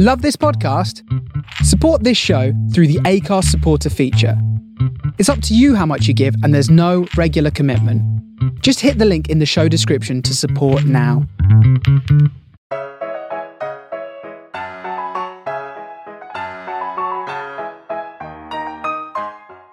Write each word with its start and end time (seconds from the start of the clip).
Love 0.00 0.22
this 0.22 0.36
podcast? 0.36 1.02
Support 1.64 2.04
this 2.04 2.16
show 2.16 2.52
through 2.72 2.86
the 2.86 3.00
Acast 3.00 3.46
supporter 3.46 3.90
feature. 3.90 4.40
It's 5.18 5.28
up 5.28 5.42
to 5.42 5.56
you 5.56 5.74
how 5.74 5.86
much 5.86 6.06
you 6.06 6.14
give, 6.14 6.36
and 6.44 6.54
there's 6.54 6.70
no 6.70 7.08
regular 7.16 7.50
commitment. 7.50 8.00
Just 8.62 8.78
hit 8.78 8.98
the 8.98 9.04
link 9.04 9.28
in 9.28 9.40
the 9.40 9.44
show 9.44 9.66
description 9.66 10.22
to 10.22 10.36
support 10.36 10.84
now. 10.84 11.26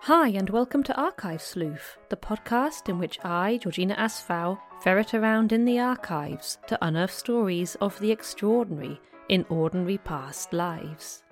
Hi, 0.06 0.30
and 0.30 0.50
welcome 0.50 0.82
to 0.82 0.96
Archive 1.00 1.44
Sleuth, 1.44 1.98
the 2.10 2.18
podcast 2.18 2.90
in 2.90 2.98
which 2.98 3.20
I, 3.24 3.60
Georgina 3.62 3.96
Asfow, 3.96 4.58
ferret 4.82 5.14
around 5.14 5.52
in 5.52 5.66
the 5.66 5.78
archives 5.78 6.58
to 6.66 6.84
unearth 6.84 7.14
stories 7.14 7.76
of 7.76 8.00
the 8.00 8.12
extraordinary 8.12 9.00
in 9.30 9.46
ordinary 9.50 9.98
past 9.98 10.54
lives. 10.54 11.24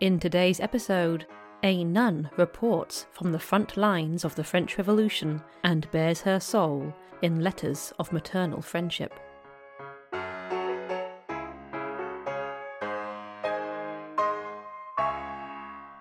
In 0.00 0.20
today's 0.20 0.60
episode, 0.60 1.26
a 1.62 1.82
nun 1.82 2.30
reports 2.36 3.06
from 3.12 3.32
the 3.32 3.38
front 3.38 3.76
lines 3.76 4.24
of 4.24 4.34
the 4.34 4.44
French 4.44 4.76
Revolution 4.78 5.42
and 5.64 5.90
bears 5.90 6.20
her 6.20 6.38
soul 6.38 6.94
in 7.22 7.40
letters 7.40 7.92
of 7.98 8.12
maternal 8.12 8.60
friendship. 8.60 9.12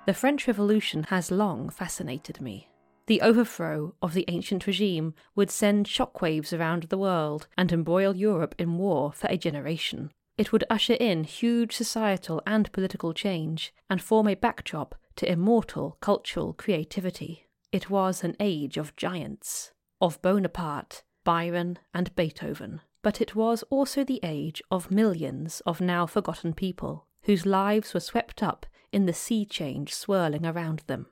The 0.06 0.14
French 0.14 0.46
Revolution 0.46 1.04
has 1.04 1.32
long 1.32 1.70
fascinated 1.70 2.40
me. 2.40 2.70
The 3.08 3.22
overthrow 3.22 3.94
of 4.02 4.14
the 4.14 4.26
ancient 4.28 4.66
regime 4.66 5.14
would 5.36 5.52
send 5.52 5.86
shockwaves 5.86 6.58
around 6.58 6.84
the 6.84 6.98
world 6.98 7.48
and 7.58 7.72
embroil 7.72 8.16
Europe 8.16 8.56
in 8.58 8.78
war 8.78 9.12
for 9.12 9.28
a 9.28 9.38
generation. 9.38 10.12
It 10.38 10.52
would 10.52 10.64
usher 10.70 10.96
in 10.96 11.24
huge 11.24 11.76
societal 11.76 12.42
and 12.46 12.72
political 12.72 13.14
change 13.14 13.74
and 13.90 14.02
form 14.02 14.28
a 14.28 14.36
backdrop 14.36 14.96
to 15.18 15.32
immortal 15.32 15.98
cultural 16.02 16.54
creativity. 16.54 17.48
It 17.72 17.90
was 17.90 18.24
an 18.24 18.36
age 18.40 18.78
of 18.78 18.96
giants, 18.96 19.72
of 20.02 20.22
Bonaparte, 20.22 21.04
Byron, 21.24 21.80
and 21.94 22.16
Beethoven. 22.16 22.82
But 23.02 23.22
it 23.22 23.36
was 23.36 23.64
also 23.70 24.04
the 24.04 24.20
age 24.24 24.64
of 24.72 24.90
millions 24.90 25.62
of 25.66 25.80
now 25.80 26.08
forgotten 26.08 26.54
people 26.54 27.06
whose 27.24 27.46
lives 27.46 27.94
were 27.94 28.00
swept 28.00 28.42
up 28.42 28.66
in 28.92 29.06
the 29.06 29.14
sea 29.14 29.46
change 29.46 29.94
swirling 29.94 30.46
around 30.46 30.84
them. 30.88 31.08